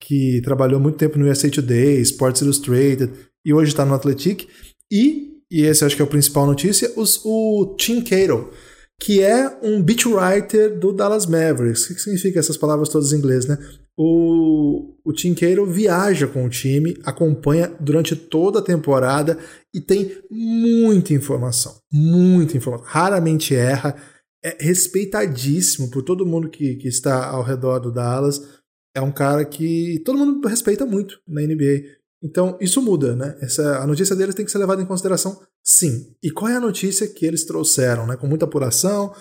que 0.00 0.40
trabalhou 0.42 0.80
muito 0.80 0.98
tempo 0.98 1.18
no 1.18 1.30
USA 1.30 1.50
Today, 1.50 2.00
Sports 2.00 2.42
Illustrated 2.42 3.12
e 3.44 3.52
hoje 3.52 3.70
está 3.70 3.84
no 3.84 3.94
Athletic. 3.94 4.48
E, 4.90 5.40
e 5.50 5.62
esse 5.62 5.84
acho 5.84 5.96
que 5.96 6.02
é 6.02 6.04
a 6.04 6.08
principal 6.08 6.46
notícia, 6.46 6.92
os, 6.96 7.20
o 7.24 7.74
Tim 7.78 8.00
Cato, 8.02 8.50
que 9.00 9.22
é 9.22 9.58
um 9.62 9.82
beat 9.82 10.06
writer 10.06 10.78
do 10.78 10.92
Dallas 10.92 11.26
Mavericks. 11.26 11.84
O 11.84 11.94
que 11.94 12.00
significa 12.00 12.40
essas 12.40 12.56
palavras 12.56 12.88
todas 12.88 13.12
em 13.12 13.16
inglês, 13.18 13.46
né? 13.46 13.58
O, 13.98 14.94
o 15.04 15.12
Tim 15.12 15.34
Cato 15.34 15.64
viaja 15.64 16.26
com 16.26 16.44
o 16.44 16.50
time, 16.50 16.98
acompanha 17.04 17.72
durante 17.80 18.14
toda 18.14 18.58
a 18.58 18.62
temporada 18.62 19.38
e 19.74 19.80
tem 19.80 20.18
muita 20.30 21.14
informação. 21.14 21.74
Muita 21.90 22.56
informação. 22.56 22.86
Raramente 22.86 23.54
erra. 23.54 23.96
É 24.44 24.56
respeitadíssimo 24.60 25.90
por 25.90 26.02
todo 26.02 26.26
mundo 26.26 26.48
que, 26.48 26.76
que 26.76 26.86
está 26.86 27.26
ao 27.26 27.42
redor 27.42 27.80
do 27.80 27.90
Dallas 27.90 28.40
é 28.96 29.00
um 29.02 29.12
cara 29.12 29.44
que 29.44 30.00
todo 30.06 30.18
mundo 30.18 30.48
respeita 30.48 30.86
muito 30.86 31.20
na 31.28 31.42
NBA. 31.42 31.84
Então, 32.22 32.56
isso 32.62 32.80
muda, 32.80 33.14
né? 33.14 33.36
Essa, 33.42 33.80
a 33.80 33.86
notícia 33.86 34.16
deles 34.16 34.34
tem 34.34 34.44
que 34.44 34.50
ser 34.50 34.56
levada 34.56 34.80
em 34.80 34.86
consideração, 34.86 35.38
sim. 35.62 36.14
E 36.22 36.30
qual 36.30 36.50
é 36.50 36.56
a 36.56 36.60
notícia 36.60 37.06
que 37.06 37.26
eles 37.26 37.44
trouxeram, 37.44 38.06
né? 38.06 38.16
Com 38.16 38.26
muita 38.26 38.46
apuração, 38.46 39.14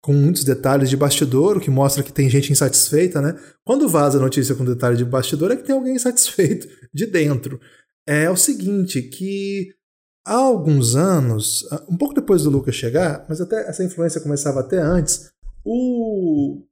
com 0.00 0.12
muitos 0.12 0.44
detalhes 0.44 0.88
de 0.88 0.96
bastidor, 0.96 1.56
o 1.56 1.60
que 1.60 1.70
mostra 1.70 2.04
que 2.04 2.12
tem 2.12 2.30
gente 2.30 2.52
insatisfeita, 2.52 3.20
né? 3.20 3.36
Quando 3.64 3.88
vaza 3.88 4.16
a 4.16 4.20
notícia 4.20 4.54
com 4.54 4.64
detalhe 4.64 4.96
de 4.96 5.04
bastidor, 5.04 5.50
é 5.50 5.56
que 5.56 5.64
tem 5.64 5.74
alguém 5.74 5.96
insatisfeito 5.96 6.68
de 6.94 7.04
dentro. 7.04 7.60
É 8.06 8.30
o 8.30 8.36
seguinte, 8.36 9.02
que 9.02 9.74
há 10.24 10.36
alguns 10.36 10.94
anos, 10.94 11.64
um 11.90 11.96
pouco 11.96 12.14
depois 12.14 12.44
do 12.44 12.50
Lucas 12.50 12.76
chegar, 12.76 13.26
mas 13.28 13.40
até 13.40 13.68
essa 13.68 13.82
influência 13.82 14.20
começava 14.20 14.60
até 14.60 14.78
antes, 14.78 15.32
o 15.64 16.62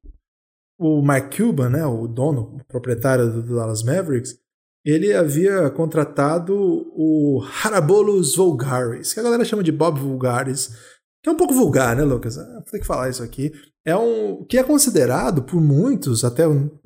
o 0.84 1.02
Mark 1.02 1.34
Cuban, 1.34 1.70
né, 1.70 1.86
o 1.86 2.06
dono, 2.06 2.56
o 2.60 2.64
proprietário 2.66 3.42
do 3.42 3.56
Dallas 3.56 3.82
Mavericks, 3.82 4.36
ele 4.84 5.14
havia 5.14 5.70
contratado 5.70 6.54
o 6.54 7.42
Harabolos 7.64 8.36
Vulgaris, 8.36 9.14
que 9.14 9.20
a 9.20 9.22
galera 9.22 9.46
chama 9.46 9.62
de 9.62 9.72
Bob 9.72 9.98
Vulgaris, 9.98 10.68
que 11.22 11.30
é 11.30 11.32
um 11.32 11.36
pouco 11.36 11.54
vulgar, 11.54 11.96
né, 11.96 12.02
Lucas? 12.02 12.36
Ah, 12.36 12.62
tem 12.70 12.80
que 12.80 12.86
falar 12.86 13.08
isso 13.08 13.22
aqui. 13.22 13.50
É 13.82 13.96
um 13.96 14.44
que 14.44 14.58
é 14.58 14.62
considerado 14.62 15.42
por 15.42 15.58
muitos, 15.58 16.22
até 16.22 16.46
no, 16.46 16.78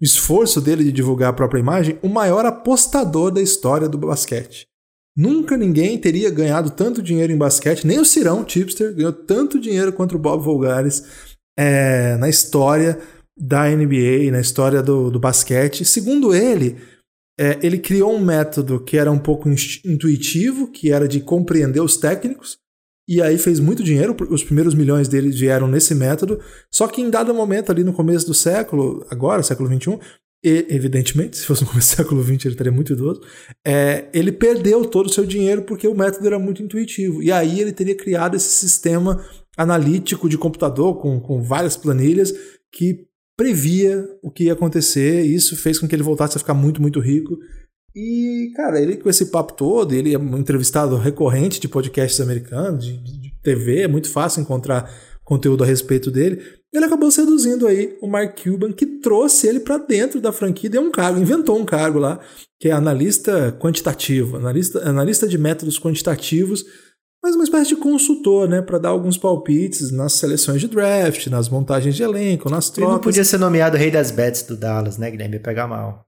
esforço 0.00 0.58
dele 0.58 0.84
de 0.84 0.92
divulgar 0.92 1.30
a 1.30 1.34
própria 1.34 1.60
imagem, 1.60 1.98
o 2.02 2.08
maior 2.08 2.46
apostador 2.46 3.30
da 3.30 3.42
história 3.42 3.90
do 3.90 3.98
basquete. 3.98 4.66
Nunca 5.14 5.54
ninguém 5.54 5.98
teria 5.98 6.30
ganhado 6.30 6.70
tanto 6.70 7.02
dinheiro 7.02 7.32
em 7.32 7.38
basquete, 7.38 7.86
nem 7.86 7.98
o 7.98 8.04
Cirão 8.06 8.42
Tipster 8.42 8.94
ganhou 8.94 9.12
tanto 9.12 9.60
dinheiro 9.60 9.92
quanto 9.92 10.16
o 10.16 10.18
Bob 10.18 10.42
Vulgaris 10.42 11.35
é, 11.58 12.16
na 12.16 12.28
história 12.28 12.98
da 13.38 13.68
NBA, 13.68 14.30
na 14.30 14.40
história 14.40 14.82
do, 14.82 15.10
do 15.10 15.20
basquete. 15.20 15.84
Segundo 15.84 16.34
ele, 16.34 16.76
é, 17.38 17.58
ele 17.62 17.78
criou 17.78 18.14
um 18.14 18.24
método 18.24 18.80
que 18.80 18.96
era 18.96 19.12
um 19.12 19.18
pouco 19.18 19.48
intuitivo, 19.48 20.70
que 20.70 20.90
era 20.90 21.06
de 21.06 21.20
compreender 21.20 21.80
os 21.80 21.96
técnicos, 21.96 22.58
e 23.08 23.22
aí 23.22 23.38
fez 23.38 23.60
muito 23.60 23.84
dinheiro, 23.84 24.16
os 24.30 24.42
primeiros 24.42 24.74
milhões 24.74 25.06
dele 25.06 25.30
vieram 25.30 25.68
nesse 25.68 25.94
método, 25.94 26.40
só 26.72 26.88
que 26.88 27.00
em 27.00 27.08
dado 27.08 27.32
momento 27.32 27.70
ali 27.70 27.84
no 27.84 27.92
começo 27.92 28.26
do 28.26 28.34
século, 28.34 29.06
agora, 29.08 29.44
século 29.44 29.68
XXI, 29.68 29.98
e, 30.44 30.66
evidentemente, 30.70 31.36
se 31.38 31.46
fosse 31.46 31.62
no 31.62 31.68
começo 31.68 31.92
do 31.92 31.96
século 31.96 32.22
XX 32.22 32.46
ele 32.46 32.54
estaria 32.54 32.72
muito 32.72 32.92
idoso, 32.94 33.20
é, 33.64 34.08
ele 34.12 34.32
perdeu 34.32 34.84
todo 34.84 35.06
o 35.06 35.12
seu 35.12 35.24
dinheiro 35.24 35.62
porque 35.62 35.86
o 35.86 35.94
método 35.94 36.26
era 36.26 36.38
muito 36.38 36.62
intuitivo, 36.62 37.22
e 37.22 37.30
aí 37.30 37.60
ele 37.60 37.72
teria 37.72 37.96
criado 37.96 38.34
esse 38.34 38.48
sistema 38.48 39.24
analítico 39.56 40.28
de 40.28 40.36
computador 40.36 41.00
com, 41.00 41.18
com 41.18 41.42
várias 41.42 41.76
planilhas 41.76 42.32
que 42.70 43.06
previa 43.36 44.06
o 44.22 44.30
que 44.30 44.44
ia 44.44 44.54
acontecer, 44.54 45.24
e 45.24 45.34
isso 45.34 45.56
fez 45.56 45.78
com 45.78 45.86
que 45.86 45.94
ele 45.94 46.02
voltasse 46.02 46.36
a 46.36 46.40
ficar 46.40 46.54
muito, 46.54 46.80
muito 46.80 47.00
rico. 47.00 47.38
E, 47.94 48.52
cara, 48.54 48.80
ele 48.80 48.96
com 48.96 49.08
esse 49.08 49.26
papo 49.26 49.54
todo, 49.54 49.92
ele 49.92 50.12
é 50.12 50.18
um 50.18 50.38
entrevistado 50.38 50.96
recorrente 50.96 51.60
de 51.60 51.68
podcasts 51.68 52.20
americanos, 52.20 52.84
de, 52.84 52.98
de 52.98 53.34
TV, 53.42 53.82
é 53.82 53.88
muito 53.88 54.10
fácil 54.10 54.40
encontrar 54.40 54.90
conteúdo 55.24 55.64
a 55.64 55.66
respeito 55.66 56.10
dele. 56.10 56.42
Ele 56.72 56.84
acabou 56.84 57.10
seduzindo 57.10 57.66
aí 57.66 57.96
o 58.02 58.06
Mark 58.06 58.38
Cuban, 58.42 58.72
que 58.72 58.86
trouxe 58.86 59.46
ele 59.48 59.60
para 59.60 59.78
dentro 59.78 60.20
da 60.20 60.32
franquia, 60.32 60.70
deu 60.70 60.82
um 60.82 60.90
cargo, 60.90 61.20
inventou 61.20 61.58
um 61.58 61.64
cargo 61.64 61.98
lá, 61.98 62.20
que 62.60 62.68
é 62.68 62.72
analista 62.72 63.52
quantitativo, 63.58 64.36
analista, 64.36 64.88
analista 64.88 65.26
de 65.26 65.38
métodos 65.38 65.78
quantitativos 65.78 66.64
mas 67.22 67.34
uma 67.34 67.44
espécie 67.44 67.68
de 67.68 67.76
consultor, 67.76 68.48
né, 68.48 68.62
para 68.62 68.78
dar 68.78 68.90
alguns 68.90 69.18
palpites 69.18 69.90
nas 69.90 70.12
seleções 70.14 70.60
de 70.60 70.68
draft, 70.68 71.26
nas 71.26 71.48
montagens 71.48 71.94
de 71.94 72.02
elenco, 72.02 72.48
nas 72.48 72.70
trocas. 72.70 72.88
Ele 72.88 72.92
não 72.92 73.00
podia 73.00 73.24
ser 73.24 73.38
nomeado 73.38 73.76
rei 73.76 73.90
das 73.90 74.10
bets 74.10 74.42
do 74.42 74.56
Dallas, 74.56 74.96
né, 74.96 75.10
Guilherme? 75.10 75.36
Ia 75.36 75.42
pegar 75.42 75.66
mal. 75.66 76.06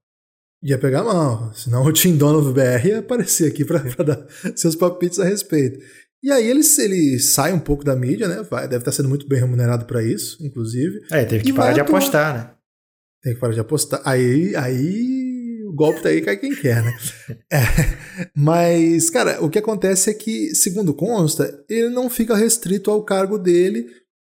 Ia 0.63 0.79
pegar 0.79 1.05
mal, 1.05 1.53
senão 1.55 1.85
o 1.85 1.93
Tim 1.93 2.17
Donovan 2.17 2.53
BR 2.53 2.87
ia 2.87 2.99
aparecer 2.99 3.49
aqui 3.49 3.65
para 3.65 3.79
dar 4.03 4.27
seus 4.57 4.75
palpites 4.75 5.21
a 5.21 5.25
respeito. 5.25 5.79
E 6.23 6.33
aí 6.33 6.49
ele, 6.49 6.63
ele 6.79 7.19
sai 7.21 7.53
um 7.53 7.61
pouco 7.61 7.85
da 7.85 7.95
mídia, 7.95 8.27
né? 8.27 8.43
Vai, 8.51 8.67
deve 8.67 8.83
estar 8.83 8.91
sendo 8.91 9.09
muito 9.09 9.29
bem 9.29 9.39
remunerado 9.39 9.85
para 9.85 10.03
isso, 10.03 10.45
inclusive. 10.45 11.01
É, 11.13 11.25
teve 11.25 11.45
que 11.45 11.53
parar 11.53 11.73
de 11.73 11.81
apostar, 11.81 12.35
né? 12.35 12.51
Tem 13.23 13.35
que 13.35 13.41
parar 13.41 13.55
de 13.55 13.61
apostar. 13.61 14.01
Aí, 14.05 14.55
aí 14.57 15.28
golpe 15.79 16.03
tá 16.03 16.11
aí, 16.11 16.21
cai 16.21 16.37
quem 16.37 16.55
quer, 16.55 16.83
né? 16.83 16.95
É, 17.51 17.61
mas, 18.37 19.09
cara, 19.09 19.43
o 19.43 19.49
que 19.49 19.59
acontece 19.59 20.11
é 20.11 20.15
que, 20.15 20.55
segundo 20.55 20.93
consta, 20.93 21.65
ele 21.69 21.89
não 21.89 22.11
fica 22.11 22.37
restrito 22.37 22.91
ao 22.91 23.03
cargo 23.03 23.39
dele 23.39 23.87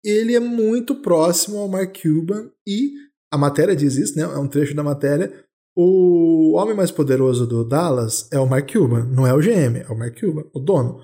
ele 0.06 0.36
é 0.36 0.40
muito 0.40 1.02
próximo 1.02 1.58
ao 1.58 1.68
Mark 1.68 1.98
Cuban 2.00 2.52
e 2.66 2.92
a 3.32 3.38
matéria 3.38 3.76
diz 3.76 3.96
isso, 3.96 4.16
né? 4.16 4.22
É 4.22 4.38
um 4.38 4.48
trecho 4.48 4.76
da 4.76 4.84
matéria. 4.84 5.34
O 5.76 6.54
homem 6.56 6.76
mais 6.76 6.92
poderoso 6.92 7.48
do 7.48 7.68
Dallas 7.68 8.30
é 8.32 8.40
o 8.40 8.48
Mark 8.48 8.72
Cuban, 8.72 9.04
não 9.06 9.26
é 9.26 9.34
o 9.34 9.40
GM, 9.40 9.80
é 9.80 9.92
o 9.92 9.98
Mark 9.98 10.18
Cuban, 10.18 10.44
o 10.54 10.60
dono. 10.60 11.04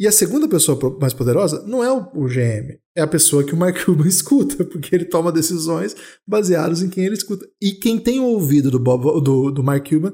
E 0.00 0.06
a 0.06 0.12
segunda 0.12 0.48
pessoa 0.48 0.78
mais 1.00 1.12
poderosa 1.12 1.62
não 1.66 1.84
é 1.84 1.92
o 1.92 2.26
GM, 2.26 2.78
é 2.96 3.02
a 3.02 3.06
pessoa 3.06 3.44
que 3.44 3.54
o 3.54 3.56
Mark 3.56 3.76
Cuban 3.84 4.06
escuta, 4.06 4.64
porque 4.64 4.94
ele 4.94 5.04
toma 5.04 5.30
decisões 5.30 5.94
baseadas 6.26 6.82
em 6.82 6.88
quem 6.88 7.04
ele 7.04 7.14
escuta. 7.14 7.46
E 7.60 7.72
quem 7.72 7.98
tem 7.98 8.18
o 8.18 8.24
ouvido 8.24 8.70
do, 8.70 8.78
Bob, 8.78 9.22
do, 9.22 9.50
do 9.50 9.62
Mark 9.62 9.88
Cuban 9.88 10.12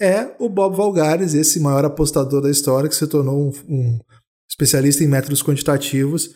é 0.00 0.34
o 0.38 0.48
Bob 0.48 0.76
Valgares, 0.76 1.34
esse 1.34 1.60
maior 1.60 1.84
apostador 1.84 2.42
da 2.42 2.50
história 2.50 2.88
que 2.88 2.96
se 2.96 3.06
tornou 3.06 3.48
um, 3.48 3.52
um 3.68 3.98
especialista 4.48 5.02
em 5.02 5.08
métodos 5.08 5.42
quantitativos. 5.42 6.34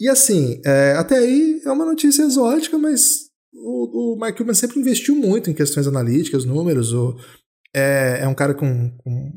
E 0.00 0.08
assim, 0.08 0.60
é, 0.64 0.92
até 0.92 1.18
aí 1.18 1.60
é 1.64 1.70
uma 1.70 1.84
notícia 1.84 2.22
exótica, 2.22 2.78
mas 2.78 3.28
o, 3.52 4.14
o 4.14 4.18
Mark 4.18 4.36
Cuban 4.36 4.54
sempre 4.54 4.78
investiu 4.78 5.16
muito 5.16 5.50
em 5.50 5.54
questões 5.54 5.86
analíticas, 5.86 6.44
números. 6.44 6.92
O, 6.92 7.16
é, 7.74 8.20
é 8.22 8.28
um 8.28 8.34
cara 8.34 8.54
com, 8.54 8.90
com 8.98 9.32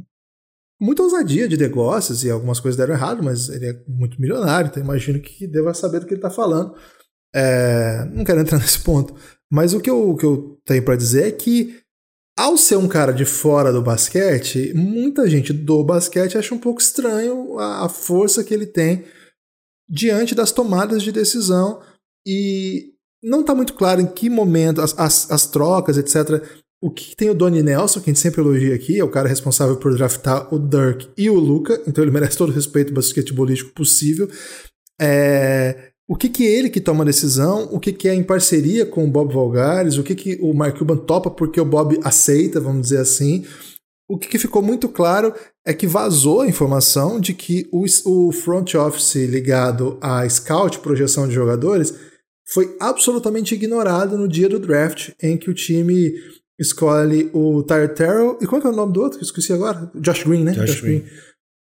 muita 0.82 1.04
ousadia 1.04 1.48
de 1.48 1.56
negócios 1.56 2.24
e 2.24 2.32
algumas 2.32 2.60
coisas 2.60 2.76
deram 2.76 2.96
errado, 2.96 3.22
mas 3.22 3.50
ele 3.50 3.67
é 3.67 3.84
muito 3.88 4.20
milionário, 4.20 4.67
então 4.67 4.82
imagino 4.82 5.22
que 5.22 5.46
deva 5.46 5.76
saber 5.76 6.00
do 6.00 6.08
que 6.08 6.13
ele 6.13 6.17
está 6.17 6.32
falando. 6.32 6.76
É, 7.34 8.04
não 8.12 8.24
quero 8.24 8.41
entrar 8.41 8.58
nesse 8.60 8.80
ponto, 8.80 9.15
mas 9.50 9.76
o 9.76 9.80
que 9.80 9.89
eu, 9.89 10.10
o 10.10 10.17
que 10.17 10.26
eu 10.26 10.60
tenho 10.65 10.84
para 10.84 10.96
dizer 10.96 11.28
é 11.28 11.32
que, 11.32 11.80
ao 12.36 12.58
ser 12.58 12.78
um 12.78 12.88
cara 12.88 13.13
de 13.13 13.26
fora 13.26 13.72
do 13.72 13.82
basquete, 13.82 14.74
muita 14.74 15.30
gente 15.30 15.54
do 15.54 15.84
basquete 15.84 16.38
acha 16.38 16.56
um 16.56 16.60
pouco 16.60 16.82
estranho 16.82 17.60
a, 17.60 17.86
a 17.86 17.89
força 17.89 18.44
que 18.44 18.54
ele 18.54 18.65
tem 18.65 19.06
diante 19.88 20.34
das 20.34 20.52
tomadas 20.52 21.04
de 21.04 21.12
decisão 21.12 21.80
e 22.26 22.91
não 23.24 23.41
está 23.41 23.54
muito 23.54 23.74
claro 23.74 24.02
em 24.02 24.08
que 24.08 24.30
momento 24.30 24.82
as, 24.82 24.98
as, 24.98 25.30
as 25.30 25.46
trocas, 25.46 25.98
etc. 25.98 26.44
O 26.82 26.89
que 26.89 27.15
tem 27.15 27.30
o 27.30 27.36
Donnie 27.36 27.62
Nelson, 27.62 28.00
que 28.00 28.10
a 28.10 28.13
gente 28.13 28.20
sempre 28.20 28.41
elogia 28.41 28.74
aqui, 28.74 29.00
é 29.00 29.04
o 29.04 29.10
cara 29.10 29.30
responsável 29.30 29.78
por 29.78 29.96
draftar 29.96 30.52
o 30.52 30.58
Dirk 30.58 31.10
e 31.15 31.30
o 31.30 31.39
Luca, 31.39 31.80
então 31.86 32.04
ele 32.04 32.10
merece 32.12 32.38
todo 32.38 32.50
o 32.50 32.54
respeito 32.54 32.91
basquetebolístico 32.91 33.72
possível. 33.72 34.28
É, 35.00 35.91
o 36.08 36.15
que, 36.15 36.28
que 36.28 36.46
é 36.46 36.52
ele 36.52 36.70
que 36.70 36.82
toma 36.82 37.04
a 37.04 37.06
decisão, 37.06 37.70
o 37.72 37.80
que, 37.80 37.94
que 37.94 38.10
é 38.10 38.13
em 38.13 38.24
parceria 38.24 38.86
com 38.86 39.06
o 39.06 39.08
Bob 39.08 39.34
Valgares, 39.34 39.98
o 39.98 40.04
que, 40.04 40.15
que 40.15 40.38
o 40.41 40.54
Mark 40.54 40.78
Cuban 40.78 40.98
topa 40.98 41.30
porque 41.30 41.62
o 41.62 41.65
Bob 41.65 42.00
aceita, 42.04 42.60
vamos 42.60 42.82
dizer 42.82 42.98
assim. 42.98 43.46
O 44.10 44.17
que, 44.17 44.28
que 44.28 44.38
ficou 44.38 44.62
muito 44.62 44.89
claro 44.89 45.34
é 45.65 45.74
que 45.74 45.88
vazou 45.88 46.41
a 46.41 46.48
informação 46.48 47.20
de 47.20 47.34
que 47.34 47.70
o, 47.72 47.86
o 48.06 48.32
front 48.32 48.74
office 48.74 49.15
ligado 49.15 49.98
à 50.02 50.28
scout, 50.28 50.80
projeção 50.80 51.28
de 51.28 51.34
jogadores, 51.34 51.94
foi 52.46 52.76
absolutamente 52.80 53.56
ignorado 53.56 54.17
no 54.17 54.28
dia 54.28 54.50
do 54.50 54.60
draft, 54.60 55.12
em 55.22 55.38
que 55.38 55.50
o 55.50 55.54
time 55.54 56.13
escolhe 56.62 57.30
o 57.34 57.63
Tyre 57.63 57.89
Terrell. 57.89 58.38
E 58.39 58.45
qual 58.45 58.62
é 58.62 58.67
o 58.67 58.71
nome 58.71 58.93
do 58.93 59.02
outro 59.02 59.17
que 59.17 59.24
eu 59.24 59.28
esqueci 59.28 59.52
agora? 59.52 59.91
Josh 59.95 60.24
Green, 60.24 60.43
né? 60.43 60.52
Josh, 60.54 60.65
Josh 60.65 60.82
Green. 60.82 61.00
Green. 61.00 61.12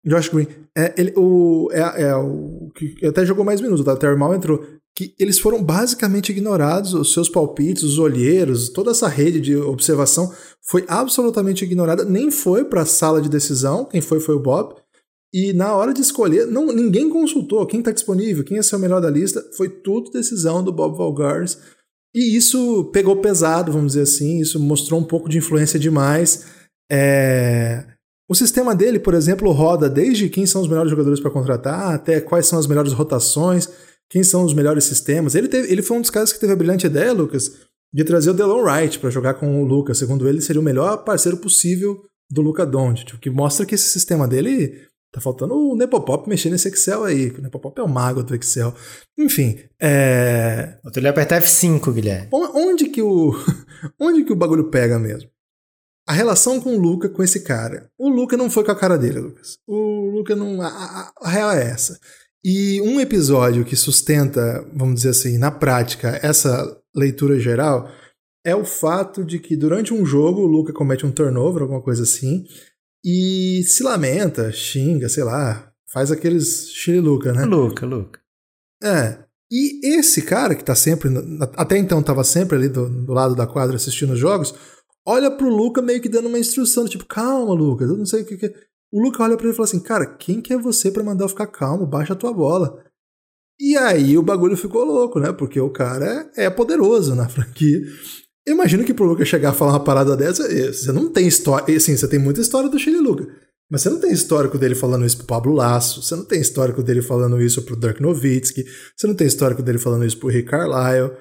Josh 0.05 0.29
Green. 0.29 0.47
É, 0.77 0.93
ele, 0.97 1.13
o, 1.15 1.69
é, 1.71 2.03
é 2.03 2.15
o 2.15 2.69
que 2.75 3.05
até 3.05 3.25
jogou 3.25 3.45
mais 3.45 3.61
minutos, 3.61 3.85
o 3.85 3.95
Tyre 3.95 4.17
mal 4.17 4.35
entrou. 4.35 4.63
Que 4.95 5.13
eles 5.17 5.39
foram 5.39 5.63
basicamente 5.63 6.31
ignorados, 6.31 6.93
os 6.93 7.13
seus 7.13 7.29
palpites, 7.29 7.83
os 7.83 7.99
olheiros, 7.99 8.69
toda 8.69 8.91
essa 8.91 9.07
rede 9.07 9.39
de 9.39 9.55
observação 9.55 10.33
foi 10.61 10.83
absolutamente 10.87 11.63
ignorada, 11.63 12.03
nem 12.03 12.29
foi 12.29 12.65
para 12.65 12.81
a 12.81 12.85
sala 12.85 13.21
de 13.21 13.29
decisão, 13.29 13.85
quem 13.85 14.01
foi 14.01 14.19
foi 14.19 14.35
o 14.35 14.39
Bob. 14.39 14.75
E 15.31 15.53
na 15.53 15.73
hora 15.75 15.93
de 15.93 16.01
escolher, 16.01 16.47
não, 16.47 16.65
ninguém 16.67 17.07
consultou 17.07 17.65
quem 17.65 17.79
está 17.79 17.91
disponível, 17.91 18.43
quem 18.43 18.57
é 18.57 18.63
ser 18.63 18.75
o 18.75 18.79
melhor 18.79 18.99
da 18.99 19.09
lista, 19.09 19.45
foi 19.55 19.69
tudo 19.69 20.11
decisão 20.11 20.63
do 20.63 20.73
Bob 20.73 20.97
Valgares. 20.97 21.57
E 22.13 22.35
isso 22.35 22.85
pegou 22.91 23.17
pesado, 23.17 23.71
vamos 23.71 23.93
dizer 23.93 24.03
assim, 24.03 24.39
isso 24.39 24.59
mostrou 24.59 24.99
um 24.99 25.03
pouco 25.03 25.29
de 25.29 25.37
influência 25.37 25.79
demais. 25.79 26.45
É... 26.91 27.85
O 28.27 28.35
sistema 28.35 28.75
dele, 28.75 28.99
por 28.99 29.13
exemplo, 29.13 29.51
roda 29.51 29.89
desde 29.89 30.29
quem 30.29 30.45
são 30.45 30.61
os 30.61 30.67
melhores 30.67 30.91
jogadores 30.91 31.19
para 31.19 31.31
contratar, 31.31 31.93
até 31.93 32.21
quais 32.21 32.45
são 32.45 32.59
as 32.59 32.67
melhores 32.67 32.93
rotações, 32.93 33.67
quem 34.09 34.23
são 34.23 34.43
os 34.43 34.53
melhores 34.53 34.83
sistemas. 34.83 35.35
Ele, 35.35 35.47
teve, 35.47 35.71
ele 35.71 35.81
foi 35.81 35.97
um 35.97 36.01
dos 36.01 36.09
caras 36.09 36.31
que 36.31 36.39
teve 36.39 36.53
a 36.53 36.55
brilhante 36.55 36.85
ideia, 36.85 37.13
Lucas, 37.13 37.51
de 37.93 38.03
trazer 38.03 38.29
o 38.29 38.33
Delon 38.33 38.63
Wright 38.63 38.99
para 38.99 39.09
jogar 39.09 39.35
com 39.35 39.61
o 39.61 39.65
Lucas. 39.65 39.97
Segundo 39.97 40.27
ele, 40.27 40.41
seria 40.41 40.61
o 40.61 40.63
melhor 40.63 41.03
parceiro 41.03 41.37
possível 41.37 42.03
do 42.31 42.41
Luca 42.41 42.65
Doncic, 42.65 43.15
o 43.15 43.19
que 43.19 43.29
mostra 43.29 43.65
que 43.65 43.73
esse 43.73 43.89
sistema 43.89 44.27
dele 44.27 44.88
Tá 45.11 45.19
faltando 45.19 45.55
o 45.55 45.75
Nepopop 45.75 46.29
mexer 46.29 46.51
nesse 46.51 46.67
Excel 46.67 47.03
aí. 47.03 47.29
O 47.31 47.41
Nepopop 47.41 47.79
é 47.79 47.83
o 47.83 47.89
mago 47.89 48.21
do 48.21 48.35
Excel. 48.35 48.73
Enfim, 49.17 49.57
é. 49.81 50.77
Falta 50.83 50.99
ele 50.99 51.07
apertar 51.07 51.41
F5, 51.41 51.91
Guilherme. 51.91 52.29
Onde 52.31 52.85
que 52.89 53.01
o. 53.01 53.33
Onde 53.99 54.23
que 54.23 54.31
o 54.31 54.35
bagulho 54.35 54.69
pega 54.69 54.99
mesmo? 54.99 55.29
A 56.07 56.13
relação 56.13 56.59
com 56.59 56.75
o 56.75 56.79
Luca, 56.79 57.09
com 57.09 57.23
esse 57.23 57.43
cara. 57.43 57.89
O 57.97 58.07
Luca 58.07 58.37
não 58.37 58.49
foi 58.49 58.63
com 58.63 58.71
a 58.71 58.75
cara 58.75 58.97
dele, 58.97 59.19
Lucas. 59.19 59.57
O 59.67 60.11
Luca 60.11 60.35
não. 60.35 60.61
A, 60.61 60.67
a, 60.67 61.11
a 61.21 61.29
real 61.29 61.51
é 61.51 61.69
essa. 61.69 61.99
E 62.43 62.79
um 62.81 62.99
episódio 62.99 63.65
que 63.65 63.75
sustenta, 63.75 64.65
vamos 64.73 64.95
dizer 64.95 65.09
assim, 65.09 65.37
na 65.37 65.51
prática, 65.51 66.19
essa 66.23 66.65
leitura 66.95 67.39
geral 67.39 67.89
é 68.45 68.55
o 68.55 68.63
fato 68.63 69.25
de 69.25 69.39
que 69.39 69.57
durante 69.57 69.93
um 69.93 70.05
jogo 70.05 70.41
o 70.41 70.47
Luca 70.47 70.71
comete 70.71 71.05
um 71.05 71.11
turnover, 71.11 71.63
alguma 71.63 71.81
coisa 71.81 72.03
assim, 72.03 72.45
e 73.03 73.63
se 73.63 73.83
lamenta, 73.83 74.51
xinga, 74.51 75.07
sei 75.07 75.23
lá, 75.23 75.71
faz 75.91 76.11
aqueles 76.11 76.69
xiriluca, 76.71 77.33
né? 77.33 77.45
Luca, 77.45 77.85
Luca. 77.85 78.19
É. 78.83 79.19
E 79.51 79.95
esse 79.97 80.21
cara 80.21 80.53
que 80.53 80.63
tá 80.63 80.75
sempre, 80.75 81.09
até 81.55 81.77
então 81.77 82.03
tava 82.03 82.23
sempre 82.23 82.55
ali 82.55 82.69
do, 82.69 82.87
do 82.87 83.13
lado 83.13 83.35
da 83.35 83.47
quadra 83.47 83.75
assistindo 83.75 84.13
os 84.13 84.19
jogos, 84.19 84.53
olha 85.05 85.31
pro 85.31 85.49
Luca 85.49 85.81
meio 85.81 86.01
que 86.01 86.09
dando 86.09 86.27
uma 86.27 86.37
instrução, 86.37 86.87
tipo, 86.87 87.05
calma, 87.05 87.53
Luca, 87.53 87.83
eu 87.83 87.97
não 87.97 88.05
sei 88.05 88.21
o 88.21 88.25
que, 88.25 88.37
que 88.37 88.45
é. 88.45 88.53
O 88.91 89.01
Luca 89.01 89.23
olha 89.23 89.35
para 89.35 89.45
ele 89.45 89.53
e 89.53 89.55
fala 89.55 89.67
assim, 89.67 89.79
cara, 89.79 90.05
quem 90.05 90.41
que 90.41 90.53
é 90.53 90.57
você 90.57 90.91
para 90.91 91.03
mandar 91.03 91.25
eu 91.25 91.29
ficar 91.29 91.47
calmo? 91.47 91.85
Baixa 91.85 92.13
a 92.13 92.15
tua 92.15 92.33
bola. 92.33 92.83
E 93.59 93.75
aí 93.75 94.17
o 94.17 94.23
bagulho 94.23 94.55
ficou 94.55 94.85
louco, 94.85 95.19
né? 95.19 95.31
Porque 95.33 95.59
o 95.59 95.69
cara 95.69 96.31
é 96.35 96.49
poderoso 96.49 97.13
na 97.13 97.27
franquia. 97.27 97.81
Imagino 98.49 98.83
que 98.83 98.93
pro 98.93 99.05
Lucas 99.05 99.27
chegar 99.27 99.49
a 99.49 99.53
falar 99.53 99.73
uma 99.73 99.83
parada 99.83 100.15
dessa, 100.17 100.43
eh, 100.51 100.71
você 100.71 100.91
não 100.91 101.09
tem 101.11 101.27
história. 101.27 101.75
Assim, 101.75 101.95
você 101.95 102.07
tem 102.07 102.19
muita 102.19 102.41
história 102.41 102.69
do 102.69 102.79
Chile 102.79 102.97
Luca. 102.97 103.27
Mas 103.71 103.81
você 103.81 103.89
não 103.89 103.99
tem 103.99 104.11
histórico 104.11 104.57
dele 104.57 104.73
falando 104.73 105.05
isso 105.05 105.17
pro 105.17 105.27
Pablo 105.27 105.53
Lasso, 105.53 106.01
você 106.01 106.15
não 106.15 106.25
tem 106.25 106.41
histórico 106.41 106.81
dele 106.81 107.03
falando 107.03 107.39
isso 107.39 107.61
pro 107.61 107.79
Dirk 107.79 108.01
Nowitzki, 108.01 108.65
você 108.97 109.05
não 109.05 109.13
tem 109.13 109.27
histórico 109.27 109.61
dele 109.61 109.77
falando 109.77 110.05
isso 110.05 110.17
pro 110.17 110.29
Rick 110.29 110.49
Carlisle. 110.49 111.15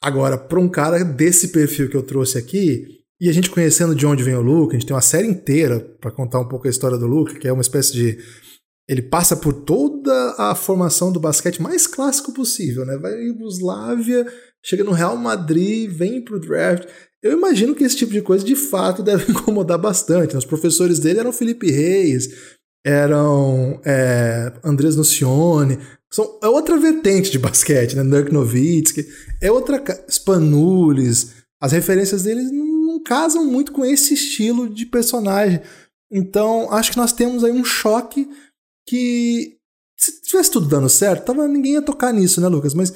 Agora, 0.00 0.38
pra 0.38 0.60
um 0.60 0.68
cara 0.68 1.04
desse 1.04 1.48
perfil 1.48 1.88
que 1.88 1.96
eu 1.96 2.02
trouxe 2.02 2.38
aqui, 2.38 2.86
e 3.20 3.28
a 3.28 3.32
gente 3.32 3.50
conhecendo 3.50 3.94
de 3.94 4.04
onde 4.04 4.22
vem 4.22 4.34
o 4.34 4.42
Luca, 4.42 4.74
a 4.74 4.78
gente 4.78 4.86
tem 4.86 4.94
uma 4.94 5.02
série 5.02 5.28
inteira 5.28 5.78
para 6.00 6.10
contar 6.10 6.40
um 6.40 6.48
pouco 6.48 6.66
a 6.66 6.70
história 6.70 6.98
do 6.98 7.06
Luca, 7.06 7.38
que 7.38 7.46
é 7.46 7.52
uma 7.52 7.62
espécie 7.62 7.92
de. 7.92 8.18
Ele 8.88 9.00
passa 9.00 9.36
por 9.36 9.52
toda 9.52 10.34
a 10.36 10.56
formação 10.56 11.12
do 11.12 11.20
basquete 11.20 11.62
mais 11.62 11.86
clássico 11.86 12.32
possível, 12.32 12.84
né? 12.84 12.96
Vai 12.98 13.12
Yugoslávia, 13.22 14.26
chega 14.64 14.84
no 14.84 14.92
Real 14.92 15.16
Madrid, 15.16 15.90
vem 15.90 16.20
pro 16.20 16.40
draft. 16.40 16.86
Eu 17.22 17.32
imagino 17.32 17.74
que 17.74 17.84
esse 17.84 17.96
tipo 17.96 18.12
de 18.12 18.22
coisa 18.22 18.44
de 18.44 18.56
fato 18.56 19.02
deve 19.04 19.30
incomodar 19.30 19.78
bastante. 19.78 20.36
Os 20.36 20.44
professores 20.44 20.98
dele 20.98 21.20
eram 21.20 21.32
Felipe 21.32 21.70
Reis, 21.70 22.28
eram 22.84 23.80
é, 23.84 24.52
Andrés 24.64 24.96
Nocione, 24.96 25.78
são, 26.12 26.38
é 26.42 26.46
outra 26.46 26.76
vertente 26.76 27.30
de 27.30 27.38
basquete, 27.38 27.96
né? 27.96 28.04
Dirk 28.04 28.30
Nowitzki, 28.30 29.08
é 29.40 29.50
outra. 29.50 29.82
Spanulis. 30.10 31.32
As 31.58 31.72
referências 31.72 32.24
deles 32.24 32.50
não, 32.52 33.02
casam 33.02 33.46
muito 33.46 33.72
com 33.72 33.84
esse 33.84 34.12
estilo 34.12 34.68
de 34.68 34.84
personagem. 34.84 35.62
Então, 36.10 36.70
acho 36.70 36.90
que 36.90 36.98
nós 36.98 37.12
temos 37.12 37.42
aí 37.42 37.50
um 37.50 37.64
choque 37.64 38.28
que. 38.86 39.56
Se 39.98 40.20
tivesse 40.22 40.50
tudo 40.50 40.68
dando 40.68 40.88
certo, 40.88 41.24
tava, 41.24 41.46
ninguém 41.48 41.74
ia 41.74 41.82
tocar 41.82 42.12
nisso, 42.12 42.40
né, 42.40 42.48
Lucas? 42.48 42.74
Mas 42.74 42.92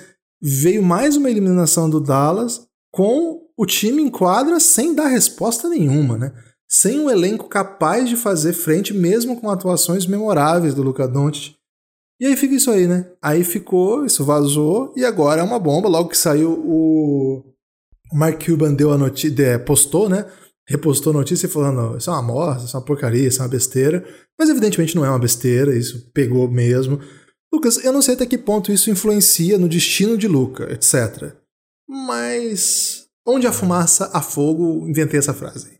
veio 0.48 0.80
mais 0.80 1.16
uma 1.16 1.28
eliminação 1.28 1.90
do 1.90 2.00
Dallas 2.00 2.68
com 2.92 3.42
o 3.56 3.66
time 3.66 4.00
em 4.00 4.09
quadra 4.09 4.61
sem 4.61 4.94
dar 4.94 5.09
resposta 5.09 5.68
nenhuma, 5.68 6.16
né? 6.16 6.32
Sem 6.68 7.00
um 7.00 7.11
elenco 7.11 7.48
capaz 7.48 8.09
de 8.09 8.16
fazer 8.16 8.52
frente 8.52 8.94
mesmo 8.94 9.40
com 9.40 9.50
atuações 9.50 10.06
memoráveis 10.06 10.72
do 10.72 10.82
Luca 10.82 11.09
Doncic. 11.09 11.56
E 12.20 12.26
aí 12.26 12.37
fica 12.37 12.54
isso 12.54 12.70
aí, 12.70 12.87
né? 12.87 13.11
Aí 13.20 13.42
ficou, 13.42 14.06
isso 14.06 14.24
vazou 14.24 14.92
e 14.96 15.04
agora 15.04 15.40
é 15.40 15.44
uma 15.44 15.59
bomba. 15.59 15.88
Logo 15.88 16.11
que 16.11 16.18
saiu 16.18 16.52
o 16.52 17.42
Mark 18.12 18.44
Cuban 18.44 18.72
deu 18.72 18.92
a 18.92 18.98
notícia, 18.98 19.59
postou, 19.59 20.09
né? 20.09 20.26
Repostou 20.68 21.11
a 21.11 21.16
notícia 21.16 21.48
falando, 21.48 21.96
isso 21.96 22.09
é 22.09 22.12
uma 22.12 22.22
morte, 22.22 22.66
isso 22.66 22.76
é 22.76 22.78
uma 22.78 22.87
porcaria, 22.87 23.26
isso 23.26 23.40
é 23.40 23.42
uma 23.42 23.50
besteira. 23.50 24.04
Mas 24.38 24.48
evidentemente 24.48 24.94
não 24.94 25.04
é 25.04 25.09
uma 25.11 25.18
besteira, 25.18 25.76
isso 25.76 26.11
pegou 26.12 26.48
mesmo. 26.48 27.00
Lucas, 27.57 27.83
eu 27.83 27.90
não 27.90 28.03
sei 28.03 28.12
até 28.12 28.27
que 28.27 28.37
ponto 28.37 28.71
isso 28.71 28.90
influencia 28.90 29.57
no 29.57 29.66
destino 29.66 30.19
de 30.19 30.29
Luca, 30.29 30.71
etc. 30.71 31.33
Mas 31.88 33.07
onde 33.27 33.47
a 33.47 33.53
fumaça, 33.53 34.11
há 34.12 34.21
fogo, 34.21 34.87
inventei 34.87 35.19
essa 35.19 35.33
frase. 35.33 35.77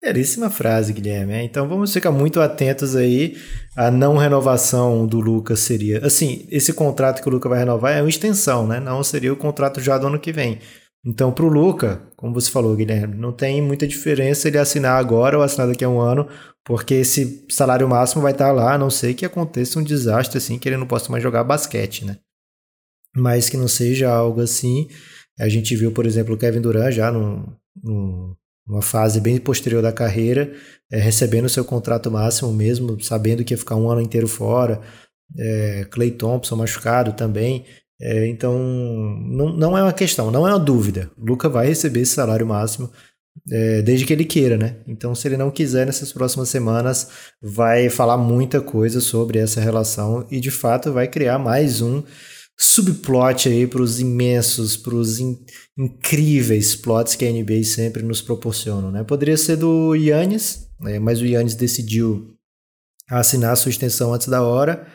Belíssima 0.00 0.48
frase, 0.48 0.92
Guilherme. 0.92 1.34
Então 1.42 1.68
vamos 1.68 1.92
ficar 1.92 2.12
muito 2.12 2.40
atentos 2.40 2.94
aí. 2.94 3.36
A 3.76 3.90
não 3.90 4.16
renovação 4.16 5.04
do 5.04 5.18
Lucas 5.18 5.58
seria. 5.58 6.06
Assim, 6.06 6.46
esse 6.50 6.72
contrato 6.72 7.20
que 7.20 7.28
o 7.28 7.32
Lucas 7.32 7.50
vai 7.50 7.58
renovar 7.58 7.92
é 7.92 8.00
uma 8.00 8.08
extensão, 8.08 8.64
né? 8.64 8.78
Não 8.78 9.02
seria 9.02 9.32
o 9.32 9.36
contrato 9.36 9.80
já 9.80 9.98
do 9.98 10.06
ano 10.06 10.20
que 10.20 10.32
vem. 10.32 10.60
Então, 11.04 11.32
para 11.32 11.44
o 11.44 11.48
Luca, 11.48 12.02
como 12.16 12.34
você 12.34 12.50
falou, 12.50 12.74
Guilherme, 12.74 13.16
não 13.16 13.32
tem 13.32 13.62
muita 13.62 13.86
diferença 13.86 14.48
ele 14.48 14.58
assinar 14.58 14.98
agora 14.98 15.36
ou 15.36 15.42
assinar 15.42 15.68
daqui 15.68 15.84
a 15.84 15.88
um 15.88 16.00
ano, 16.00 16.28
porque 16.64 16.94
esse 16.94 17.46
salário 17.48 17.88
máximo 17.88 18.22
vai 18.22 18.32
estar 18.32 18.50
lá, 18.50 18.74
a 18.74 18.78
não 18.78 18.90
ser 18.90 19.14
que 19.14 19.24
aconteça 19.24 19.78
um 19.78 19.84
desastre 19.84 20.38
assim, 20.38 20.58
que 20.58 20.68
ele 20.68 20.76
não 20.76 20.86
possa 20.86 21.10
mais 21.10 21.22
jogar 21.22 21.44
basquete, 21.44 22.04
né? 22.04 22.18
Mas 23.14 23.48
que 23.48 23.56
não 23.56 23.68
seja 23.68 24.10
algo 24.10 24.40
assim. 24.40 24.88
A 25.38 25.48
gente 25.48 25.76
viu, 25.76 25.92
por 25.92 26.06
exemplo, 26.06 26.34
o 26.34 26.38
Kevin 26.38 26.60
Durant 26.60 26.92
já 26.92 27.10
no, 27.12 27.56
no 27.82 28.36
uma 28.66 28.82
fase 28.82 29.20
bem 29.20 29.38
posterior 29.38 29.80
da 29.80 29.92
carreira, 29.92 30.52
é, 30.90 30.98
recebendo 30.98 31.48
seu 31.48 31.64
contrato 31.64 32.10
máximo 32.10 32.52
mesmo, 32.52 33.00
sabendo 33.00 33.44
que 33.44 33.54
ia 33.54 33.58
ficar 33.58 33.76
um 33.76 33.88
ano 33.88 34.00
inteiro 34.00 34.26
fora. 34.26 34.80
É, 35.38 35.86
Clay 35.90 36.10
Thompson 36.10 36.56
machucado 36.56 37.12
também. 37.12 37.64
É, 38.00 38.26
então, 38.26 38.58
não, 38.58 39.52
não 39.56 39.78
é 39.78 39.82
uma 39.82 39.92
questão, 39.92 40.30
não 40.30 40.46
é 40.46 40.50
uma 40.52 40.58
dúvida. 40.58 41.10
O 41.16 41.24
Luca 41.24 41.48
vai 41.48 41.66
receber 41.66 42.00
esse 42.00 42.14
salário 42.14 42.46
máximo 42.46 42.90
é, 43.50 43.82
desde 43.82 44.04
que 44.04 44.12
ele 44.12 44.24
queira, 44.24 44.56
né? 44.56 44.76
Então, 44.86 45.14
se 45.14 45.28
ele 45.28 45.36
não 45.36 45.50
quiser, 45.50 45.86
nessas 45.86 46.12
próximas 46.12 46.48
semanas, 46.48 47.08
vai 47.40 47.88
falar 47.88 48.16
muita 48.16 48.60
coisa 48.60 49.00
sobre 49.00 49.38
essa 49.38 49.60
relação 49.60 50.26
e, 50.30 50.40
de 50.40 50.50
fato, 50.50 50.92
vai 50.92 51.08
criar 51.08 51.38
mais 51.38 51.80
um 51.80 52.02
subplot 52.58 53.48
aí 53.48 53.66
para 53.66 53.82
os 53.82 54.00
imensos, 54.00 54.76
para 54.76 54.94
os 54.94 55.20
in 55.20 55.36
incríveis 55.78 56.74
plots 56.74 57.14
que 57.14 57.26
a 57.26 57.30
NBA 57.30 57.62
sempre 57.64 58.02
nos 58.02 58.22
proporciona, 58.22 58.90
né? 58.90 59.04
Poderia 59.04 59.36
ser 59.36 59.56
do 59.56 59.94
Yannis, 59.94 60.66
né? 60.80 60.98
mas 60.98 61.20
o 61.20 61.26
Yannis 61.26 61.54
decidiu 61.54 62.34
assinar 63.10 63.52
a 63.52 63.56
sua 63.56 63.68
extensão 63.68 64.14
antes 64.14 64.26
da 64.26 64.42
hora 64.42 64.86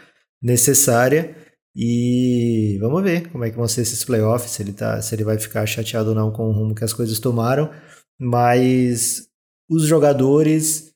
necessária 0.41 1.35
e 1.75 2.77
vamos 2.79 3.03
ver 3.03 3.29
como 3.29 3.43
é 3.43 3.49
que 3.49 3.57
vão 3.57 3.67
ser 3.67 3.81
esses 3.81 4.03
playoffs, 4.03 4.51
se 4.51 4.61
ele, 4.61 4.73
tá, 4.73 5.01
se 5.01 5.15
ele 5.15 5.23
vai 5.23 5.37
ficar 5.37 5.65
chateado 5.65 6.09
ou 6.09 6.15
não 6.15 6.31
com 6.31 6.49
o 6.49 6.51
rumo 6.51 6.75
que 6.75 6.83
as 6.83 6.93
coisas 6.93 7.19
tomaram, 7.19 7.69
mas 8.19 9.27
os 9.69 9.83
jogadores 9.83 10.91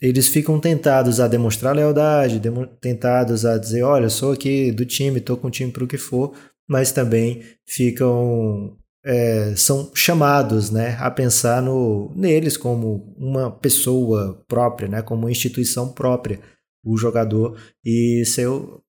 eles 0.00 0.28
ficam 0.28 0.60
tentados 0.60 1.20
a 1.20 1.28
demonstrar 1.28 1.74
lealdade, 1.74 2.40
tentados 2.80 3.46
a 3.46 3.56
dizer, 3.56 3.82
olha, 3.82 4.10
sou 4.10 4.32
aqui 4.32 4.70
do 4.72 4.84
time, 4.84 5.18
estou 5.18 5.36
com 5.36 5.48
o 5.48 5.50
time 5.50 5.72
para 5.72 5.84
o 5.84 5.88
que 5.88 5.96
for, 5.96 6.34
mas 6.68 6.92
também 6.92 7.42
ficam 7.66 8.76
é, 9.04 9.54
são 9.54 9.90
chamados 9.94 10.70
né, 10.70 10.96
a 10.98 11.10
pensar 11.10 11.60
no, 11.60 12.10
neles 12.16 12.56
como 12.56 13.14
uma 13.18 13.50
pessoa 13.50 14.42
própria, 14.48 14.88
né, 14.88 15.02
como 15.02 15.22
uma 15.22 15.30
instituição 15.30 15.92
própria, 15.92 16.40
o 16.82 16.96
jogador, 16.96 17.58
e 17.84 18.24
seu, 18.26 18.82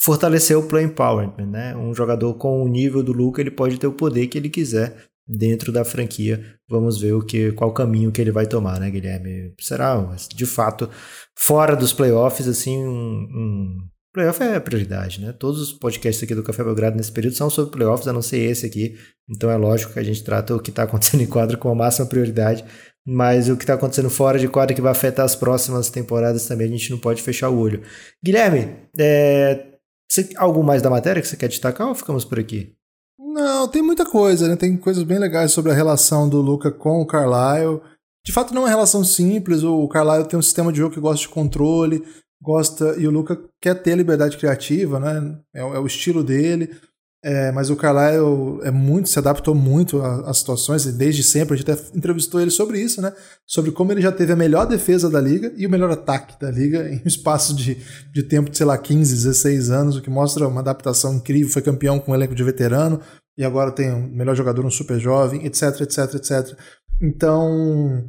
fortalecer 0.00 0.56
o 0.56 0.62
play 0.62 0.84
empowerment. 0.84 1.46
Né? 1.46 1.76
Um 1.76 1.94
jogador 1.94 2.34
com 2.34 2.62
o 2.62 2.68
nível 2.68 3.02
do 3.02 3.12
Luca 3.12 3.40
ele 3.40 3.50
pode 3.50 3.78
ter 3.78 3.86
o 3.86 3.92
poder 3.92 4.26
que 4.26 4.38
ele 4.38 4.48
quiser 4.48 5.08
dentro 5.28 5.70
da 5.70 5.84
franquia. 5.84 6.42
Vamos 6.68 7.00
ver 7.00 7.12
o 7.12 7.22
que, 7.22 7.52
qual 7.52 7.72
caminho 7.72 8.10
que 8.10 8.20
ele 8.20 8.32
vai 8.32 8.46
tomar, 8.46 8.80
né, 8.80 8.90
Guilherme? 8.90 9.52
Será, 9.60 10.16
de 10.34 10.46
fato, 10.46 10.88
fora 11.36 11.76
dos 11.76 11.92
playoffs, 11.92 12.48
assim, 12.48 12.78
um, 12.78 13.28
um... 13.30 13.76
Playoff 14.10 14.42
é 14.42 14.58
prioridade, 14.58 15.20
né? 15.20 15.32
Todos 15.32 15.60
os 15.60 15.72
podcasts 15.72 16.22
aqui 16.24 16.34
do 16.34 16.42
Café 16.42 16.64
Belgrado 16.64 16.96
nesse 16.96 17.12
período 17.12 17.36
são 17.36 17.50
sobre 17.50 17.72
playoffs, 17.72 18.08
a 18.08 18.12
não 18.12 18.22
ser 18.22 18.38
esse 18.38 18.64
aqui. 18.64 18.96
Então 19.28 19.50
é 19.50 19.56
lógico 19.56 19.92
que 19.92 19.98
a 19.98 20.02
gente 20.02 20.24
trata 20.24 20.56
o 20.56 20.60
que 20.60 20.70
está 20.70 20.84
acontecendo 20.84 21.20
em 21.22 21.26
quadro 21.26 21.58
com 21.58 21.68
a 21.68 21.74
máxima 21.74 22.06
prioridade. 22.06 22.64
Mas 23.06 23.48
o 23.48 23.56
que 23.56 23.64
está 23.64 23.74
acontecendo 23.74 24.10
fora 24.10 24.38
de 24.38 24.48
quadro 24.48 24.74
que 24.74 24.82
vai 24.82 24.92
afetar 24.92 25.24
as 25.24 25.36
próximas 25.36 25.88
temporadas 25.88 26.46
também, 26.46 26.68
a 26.68 26.70
gente 26.70 26.90
não 26.90 26.98
pode 26.98 27.22
fechar 27.22 27.48
o 27.50 27.58
olho. 27.58 27.82
Guilherme, 28.24 28.76
é... 28.98 29.77
Você, 30.10 30.30
algo 30.36 30.62
mais 30.62 30.80
da 30.80 30.90
matéria 30.90 31.20
que 31.20 31.28
você 31.28 31.36
quer 31.36 31.48
destacar 31.48 31.88
ou 31.88 31.94
ficamos 31.94 32.24
por 32.24 32.38
aqui? 32.38 32.74
Não, 33.18 33.68
tem 33.68 33.82
muita 33.82 34.06
coisa, 34.06 34.48
né? 34.48 34.56
Tem 34.56 34.76
coisas 34.76 35.04
bem 35.04 35.18
legais 35.18 35.52
sobre 35.52 35.70
a 35.70 35.74
relação 35.74 36.28
do 36.28 36.40
Luca 36.40 36.70
com 36.70 37.00
o 37.00 37.06
Carlisle. 37.06 37.80
De 38.24 38.32
fato, 38.32 38.54
não 38.54 38.62
é 38.62 38.64
uma 38.64 38.70
relação 38.70 39.04
simples. 39.04 39.62
O 39.62 39.86
Carlisle 39.88 40.28
tem 40.28 40.38
um 40.38 40.42
sistema 40.42 40.72
de 40.72 40.78
jogo 40.78 40.94
que 40.94 41.00
gosta 41.00 41.20
de 41.20 41.28
controle, 41.28 42.04
gosta 42.42 42.96
e 42.98 43.06
o 43.06 43.10
Luca 43.10 43.38
quer 43.60 43.74
ter 43.74 43.96
liberdade 43.96 44.36
criativa, 44.38 44.98
né? 44.98 45.38
É, 45.54 45.60
é 45.60 45.78
o 45.78 45.86
estilo 45.86 46.24
dele. 46.24 46.74
É, 47.24 47.50
mas 47.50 47.68
o 47.68 47.74
Carlisle 47.74 48.60
é 48.62 48.70
muito, 48.70 49.08
se 49.08 49.18
adaptou 49.18 49.52
muito 49.52 50.00
às 50.00 50.38
situações, 50.38 50.84
desde 50.84 51.24
sempre, 51.24 51.54
a 51.54 51.56
gente 51.56 51.68
até 51.68 51.82
entrevistou 51.96 52.40
ele 52.40 52.50
sobre 52.50 52.80
isso, 52.80 53.02
né? 53.02 53.12
Sobre 53.44 53.72
como 53.72 53.90
ele 53.90 54.00
já 54.00 54.12
teve 54.12 54.32
a 54.32 54.36
melhor 54.36 54.66
defesa 54.66 55.10
da 55.10 55.20
liga 55.20 55.52
e 55.56 55.66
o 55.66 55.70
melhor 55.70 55.90
ataque 55.90 56.38
da 56.40 56.48
liga 56.48 56.88
em 56.88 57.02
um 57.04 57.08
espaço 57.08 57.56
de, 57.56 57.76
de 58.12 58.22
tempo 58.22 58.48
de, 58.48 58.56
sei 58.56 58.66
lá, 58.66 58.78
15, 58.78 59.12
16 59.12 59.70
anos, 59.70 59.96
o 59.96 60.02
que 60.02 60.08
mostra 60.08 60.46
uma 60.46 60.60
adaptação 60.60 61.14
incrível. 61.14 61.50
Foi 61.50 61.60
campeão 61.60 61.98
com 61.98 62.12
um 62.12 62.14
elenco 62.14 62.36
de 62.36 62.44
veterano, 62.44 63.00
e 63.36 63.44
agora 63.44 63.72
tem 63.72 63.92
o 63.92 64.08
melhor 64.08 64.36
jogador, 64.36 64.64
um 64.64 64.70
super 64.70 65.00
jovem, 65.00 65.44
etc, 65.44 65.80
etc, 65.80 66.14
etc. 66.14 66.58
Então, 67.00 68.04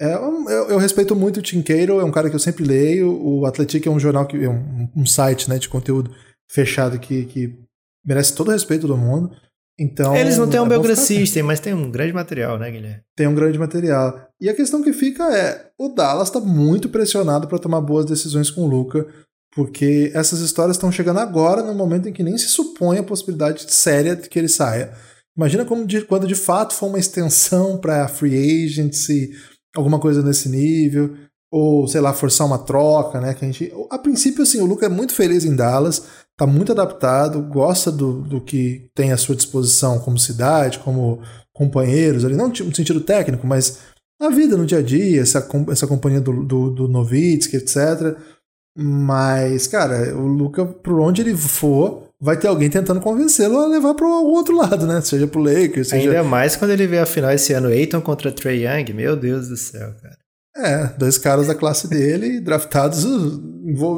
é, 0.00 0.14
eu, 0.14 0.70
eu, 0.70 0.78
respeito 0.78 1.14
muito 1.14 1.40
o 1.40 1.42
Cato, 1.62 2.00
é 2.00 2.04
um 2.04 2.10
cara 2.10 2.28
que 2.28 2.36
eu 2.36 2.40
sempre 2.40 2.64
leio. 2.64 3.10
O 3.10 3.46
Atlético 3.46 3.88
é 3.88 3.92
um 3.92 4.00
jornal, 4.00 4.26
que 4.26 4.42
é 4.42 4.48
um, 4.48 4.88
um 4.96 5.06
site 5.06 5.48
né, 5.48 5.58
de 5.58 5.68
conteúdo 5.68 6.10
fechado 6.50 6.98
que, 6.98 7.26
que 7.26 7.58
merece 8.04 8.34
todo 8.34 8.48
o 8.48 8.52
respeito 8.52 8.86
do 8.86 8.96
mundo. 8.96 9.30
Então, 9.78 10.14
Eles 10.14 10.36
não 10.36 10.48
têm 10.48 10.60
um 10.60 10.66
é 10.66 10.68
Belgra 10.68 10.94
System, 10.94 11.42
mas 11.42 11.58
tem 11.58 11.72
um 11.72 11.90
grande 11.90 12.12
material, 12.12 12.58
né, 12.58 12.70
Guilherme? 12.70 13.00
Tem 13.16 13.26
um 13.26 13.34
grande 13.34 13.58
material. 13.58 14.28
E 14.40 14.48
a 14.48 14.54
questão 14.54 14.82
que 14.82 14.92
fica 14.92 15.24
é: 15.34 15.70
o 15.78 15.88
Dallas 15.88 16.28
está 16.28 16.38
muito 16.38 16.88
pressionado 16.88 17.48
para 17.48 17.58
tomar 17.58 17.80
boas 17.80 18.04
decisões 18.04 18.50
com 18.50 18.62
o 18.62 18.66
Luca 18.66 19.06
porque 19.52 20.12
essas 20.14 20.40
histórias 20.40 20.76
estão 20.76 20.92
chegando 20.92 21.18
agora, 21.18 21.62
no 21.62 21.74
momento 21.74 22.08
em 22.08 22.12
que 22.12 22.22
nem 22.22 22.38
se 22.38 22.48
supõe 22.48 22.98
a 22.98 23.02
possibilidade 23.02 23.72
séria 23.72 24.14
de 24.14 24.28
que 24.28 24.38
ele 24.38 24.48
saia. 24.48 24.92
Imagina 25.36 25.64
como 25.64 25.86
de, 25.86 26.02
quando 26.02 26.26
de 26.26 26.34
fato 26.34 26.74
for 26.74 26.86
uma 26.86 26.98
extensão 26.98 27.78
para 27.80 28.08
free 28.08 28.64
agency, 28.64 29.30
alguma 29.74 29.98
coisa 29.98 30.22
nesse 30.22 30.48
nível, 30.48 31.16
ou 31.50 31.88
sei 31.88 32.00
lá, 32.00 32.12
forçar 32.12 32.46
uma 32.46 32.58
troca, 32.58 33.20
né? 33.20 33.34
Que 33.34 33.44
a, 33.44 33.48
gente, 33.48 33.72
a 33.90 33.98
princípio, 33.98 34.42
assim, 34.42 34.60
o 34.60 34.66
Luca 34.66 34.86
é 34.86 34.88
muito 34.88 35.12
feliz 35.12 35.44
em 35.44 35.56
Dallas, 35.56 36.04
está 36.40 36.46
muito 36.46 36.72
adaptado, 36.72 37.42
gosta 37.42 37.92
do, 37.92 38.22
do 38.22 38.40
que 38.40 38.88
tem 38.94 39.12
à 39.12 39.16
sua 39.18 39.36
disposição 39.36 39.98
como 39.98 40.18
cidade, 40.18 40.78
como 40.78 41.20
companheiros 41.52 42.24
ali, 42.24 42.34
não 42.34 42.48
no 42.48 42.74
sentido 42.74 43.02
técnico, 43.02 43.46
mas 43.46 43.80
na 44.18 44.30
vida, 44.30 44.56
no 44.56 44.64
dia 44.64 44.78
a 44.78 44.82
dia, 44.82 45.20
essa, 45.20 45.46
essa 45.70 45.86
companhia 45.86 46.20
do, 46.20 46.42
do, 46.42 46.70
do 46.70 46.88
Novitsky, 46.88 47.56
etc. 47.56 48.16
Mas, 48.76 49.66
cara, 49.66 50.16
o 50.16 50.26
Luca, 50.26 50.64
por 50.64 50.98
onde 51.00 51.20
ele 51.20 51.36
for, 51.36 52.08
vai 52.18 52.38
ter 52.38 52.48
alguém 52.48 52.70
tentando 52.70 53.00
convencê-lo 53.00 53.58
a 53.58 53.66
levar 53.66 53.94
para 53.94 54.06
o 54.06 54.30
outro 54.30 54.56
lado, 54.56 54.86
né? 54.86 55.00
Seja 55.02 55.26
pro 55.26 55.42
Lakers, 55.42 55.88
seja... 55.88 56.10
Ainda 56.10 56.24
mais 56.24 56.56
quando 56.56 56.70
ele 56.70 56.86
vê 56.86 56.98
a 56.98 57.06
final 57.06 57.32
esse 57.32 57.52
ano, 57.52 57.68
Aiton 57.68 58.00
contra 58.00 58.32
Trey 58.32 58.66
Young, 58.66 58.92
meu 58.94 59.16
Deus 59.16 59.48
do 59.48 59.56
céu, 59.56 59.94
cara. 60.00 60.18
É, 60.56 60.86
dois 60.98 61.16
caras 61.16 61.46
da 61.46 61.54
classe 61.54 61.88
dele, 61.88 62.40
draftados, 62.40 63.04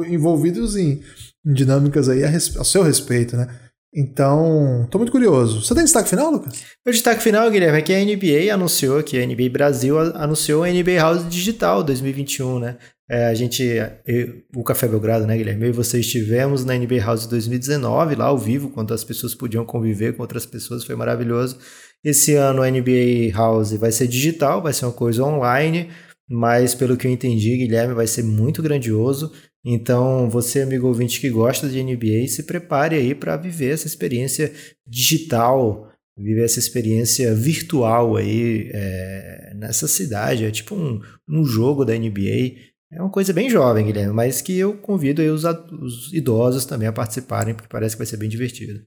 envolvidos 0.07 0.75
em, 0.75 0.91
em 0.91 1.01
dinâmicas 1.45 2.09
aí 2.09 2.23
a, 2.23 2.29
a, 2.29 2.63
seu 2.63 2.83
respeito, 2.83 3.35
né? 3.35 3.47
Então, 3.95 4.87
tô 4.89 4.97
muito 4.97 5.11
curioso. 5.11 5.61
Você 5.61 5.75
tem 5.75 5.83
destaque 5.83 6.09
final, 6.09 6.31
Lucas? 6.31 6.63
O 6.85 6.89
destaque 6.89 7.21
final, 7.21 7.49
Guilherme, 7.51 7.77
é 7.77 7.81
que 7.81 7.93
a 7.93 8.03
NBA 8.03 8.51
anunciou, 8.51 9.03
que 9.03 9.21
a 9.21 9.25
NBA 9.25 9.49
Brasil 9.51 9.99
anunciou 9.99 10.63
a 10.63 10.67
NBA 10.67 10.97
House 10.97 11.29
Digital 11.29 11.83
2021, 11.83 12.59
né? 12.59 12.77
É, 13.07 13.27
a 13.27 13.33
gente, 13.35 13.63
eu, 14.07 14.41
o 14.55 14.63
Café 14.63 14.87
Belgrado, 14.87 15.27
né, 15.27 15.37
Guilherme? 15.37 15.65
Eu 15.65 15.69
e 15.69 15.73
você 15.73 15.99
estivemos 15.99 16.65
na 16.65 16.73
NBA 16.73 16.99
House 16.99 17.27
2019, 17.27 18.15
lá 18.15 18.25
ao 18.25 18.37
vivo, 18.37 18.69
quando 18.69 18.93
as 18.93 19.03
pessoas 19.03 19.35
podiam 19.35 19.63
conviver 19.63 20.15
com 20.15 20.23
outras 20.23 20.45
pessoas, 20.47 20.83
foi 20.83 20.95
maravilhoso. 20.95 21.59
Esse 22.03 22.33
ano 22.33 22.63
a 22.63 22.71
NBA 22.71 23.31
House 23.33 23.73
vai 23.73 23.91
ser 23.91 24.07
digital, 24.07 24.61
vai 24.61 24.73
ser 24.73 24.85
uma 24.85 24.93
coisa 24.93 25.23
online, 25.23 25.89
mas 26.27 26.73
pelo 26.73 26.97
que 26.97 27.05
eu 27.05 27.11
entendi, 27.11 27.57
Guilherme, 27.57 27.93
vai 27.93 28.07
ser 28.07 28.23
muito 28.23 28.63
grandioso. 28.63 29.31
Então, 29.65 30.29
você, 30.29 30.61
amigo 30.61 30.87
ouvinte 30.87 31.21
que 31.21 31.29
gosta 31.29 31.69
de 31.69 31.81
NBA, 31.81 32.27
se 32.27 32.43
prepare 32.43 32.95
aí 32.95 33.15
para 33.15 33.37
viver 33.37 33.73
essa 33.73 33.87
experiência 33.87 34.51
digital, 34.85 35.89
viver 36.17 36.43
essa 36.43 36.59
experiência 36.59 37.33
virtual 37.33 38.17
aí 38.17 38.69
é, 38.73 39.53
nessa 39.55 39.87
cidade. 39.87 40.45
É 40.45 40.51
tipo 40.51 40.75
um, 40.75 41.01
um 41.29 41.45
jogo 41.45 41.85
da 41.85 41.93
NBA. 41.93 42.73
É 42.91 43.01
uma 43.01 43.09
coisa 43.09 43.31
bem 43.31 43.49
jovem, 43.49 43.85
Guilherme, 43.85 44.13
mas 44.13 44.41
que 44.41 44.57
eu 44.57 44.77
convido 44.77 45.21
os, 45.33 45.43
os 45.45 46.13
idosos 46.13 46.65
também 46.65 46.87
a 46.87 46.93
participarem, 46.93 47.55
porque 47.55 47.69
parece 47.69 47.95
que 47.95 47.99
vai 47.99 48.07
ser 48.07 48.17
bem 48.17 48.29
divertido. 48.29 48.85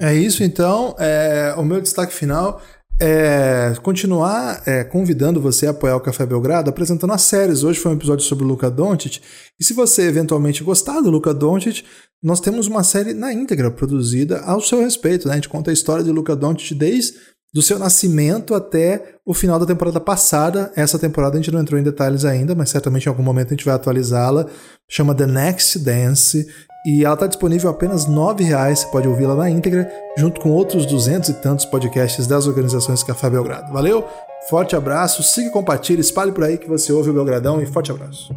É 0.00 0.12
isso 0.14 0.42
então. 0.42 0.96
É, 0.98 1.54
o 1.56 1.64
meu 1.64 1.80
destaque 1.80 2.12
final 2.12 2.60
é, 3.00 3.74
continuar 3.82 4.62
é, 4.66 4.84
convidando 4.84 5.40
você 5.40 5.66
a 5.66 5.70
apoiar 5.70 5.96
o 5.96 6.00
Café 6.00 6.24
Belgrado, 6.24 6.70
apresentando 6.70 7.12
as 7.12 7.22
séries. 7.22 7.64
Hoje 7.64 7.80
foi 7.80 7.92
um 7.92 7.96
episódio 7.96 8.24
sobre 8.24 8.44
o 8.44 8.48
Luca 8.48 8.70
Doncic. 8.70 9.20
E 9.58 9.64
se 9.64 9.72
você 9.72 10.02
eventualmente 10.02 10.62
gostar 10.62 11.00
do 11.00 11.10
Luca 11.10 11.34
Doncic, 11.34 11.84
nós 12.22 12.40
temos 12.40 12.66
uma 12.66 12.84
série 12.84 13.12
na 13.12 13.32
íntegra 13.32 13.70
produzida 13.70 14.40
ao 14.40 14.60
seu 14.60 14.80
respeito. 14.80 15.26
Né? 15.26 15.34
A 15.34 15.36
gente 15.36 15.48
conta 15.48 15.70
a 15.70 15.74
história 15.74 16.04
de 16.04 16.10
Luca 16.10 16.36
Doncic 16.36 16.76
desde 16.76 17.14
do 17.52 17.62
seu 17.62 17.78
nascimento 17.78 18.52
até 18.52 19.16
o 19.24 19.32
final 19.32 19.60
da 19.60 19.66
temporada 19.66 20.00
passada. 20.00 20.72
Essa 20.74 20.98
temporada 20.98 21.34
a 21.34 21.40
gente 21.40 21.52
não 21.52 21.60
entrou 21.60 21.78
em 21.78 21.84
detalhes 21.84 22.24
ainda, 22.24 22.52
mas 22.52 22.70
certamente 22.70 23.06
em 23.06 23.08
algum 23.08 23.22
momento 23.22 23.48
a 23.48 23.50
gente 23.50 23.64
vai 23.64 23.74
atualizá-la. 23.74 24.46
Chama 24.88 25.14
The 25.14 25.26
Next 25.26 25.78
Dance 25.78 26.48
e 26.84 27.04
ela 27.04 27.14
está 27.14 27.26
disponível 27.26 27.70
apenas 27.70 28.04
R$ 28.04 28.44
reais. 28.44 28.80
Você 28.80 28.86
pode 28.88 29.08
ouvi-la 29.08 29.34
na 29.34 29.50
íntegra, 29.50 29.90
junto 30.16 30.40
com 30.40 30.50
outros 30.50 30.84
duzentos 30.86 31.30
e 31.30 31.34
tantos 31.34 31.64
podcasts 31.64 32.26
das 32.26 32.46
organizações 32.46 33.02
Café 33.02 33.30
Belgrado. 33.30 33.72
Valeu, 33.72 34.04
forte 34.48 34.76
abraço, 34.76 35.22
siga, 35.22 35.50
compartilhe, 35.50 36.00
espalhe 36.00 36.32
por 36.32 36.44
aí 36.44 36.58
que 36.58 36.68
você 36.68 36.92
ouve 36.92 37.10
o 37.10 37.14
Belgradão 37.14 37.62
e 37.62 37.66
forte 37.66 37.90
abraço. 37.90 38.34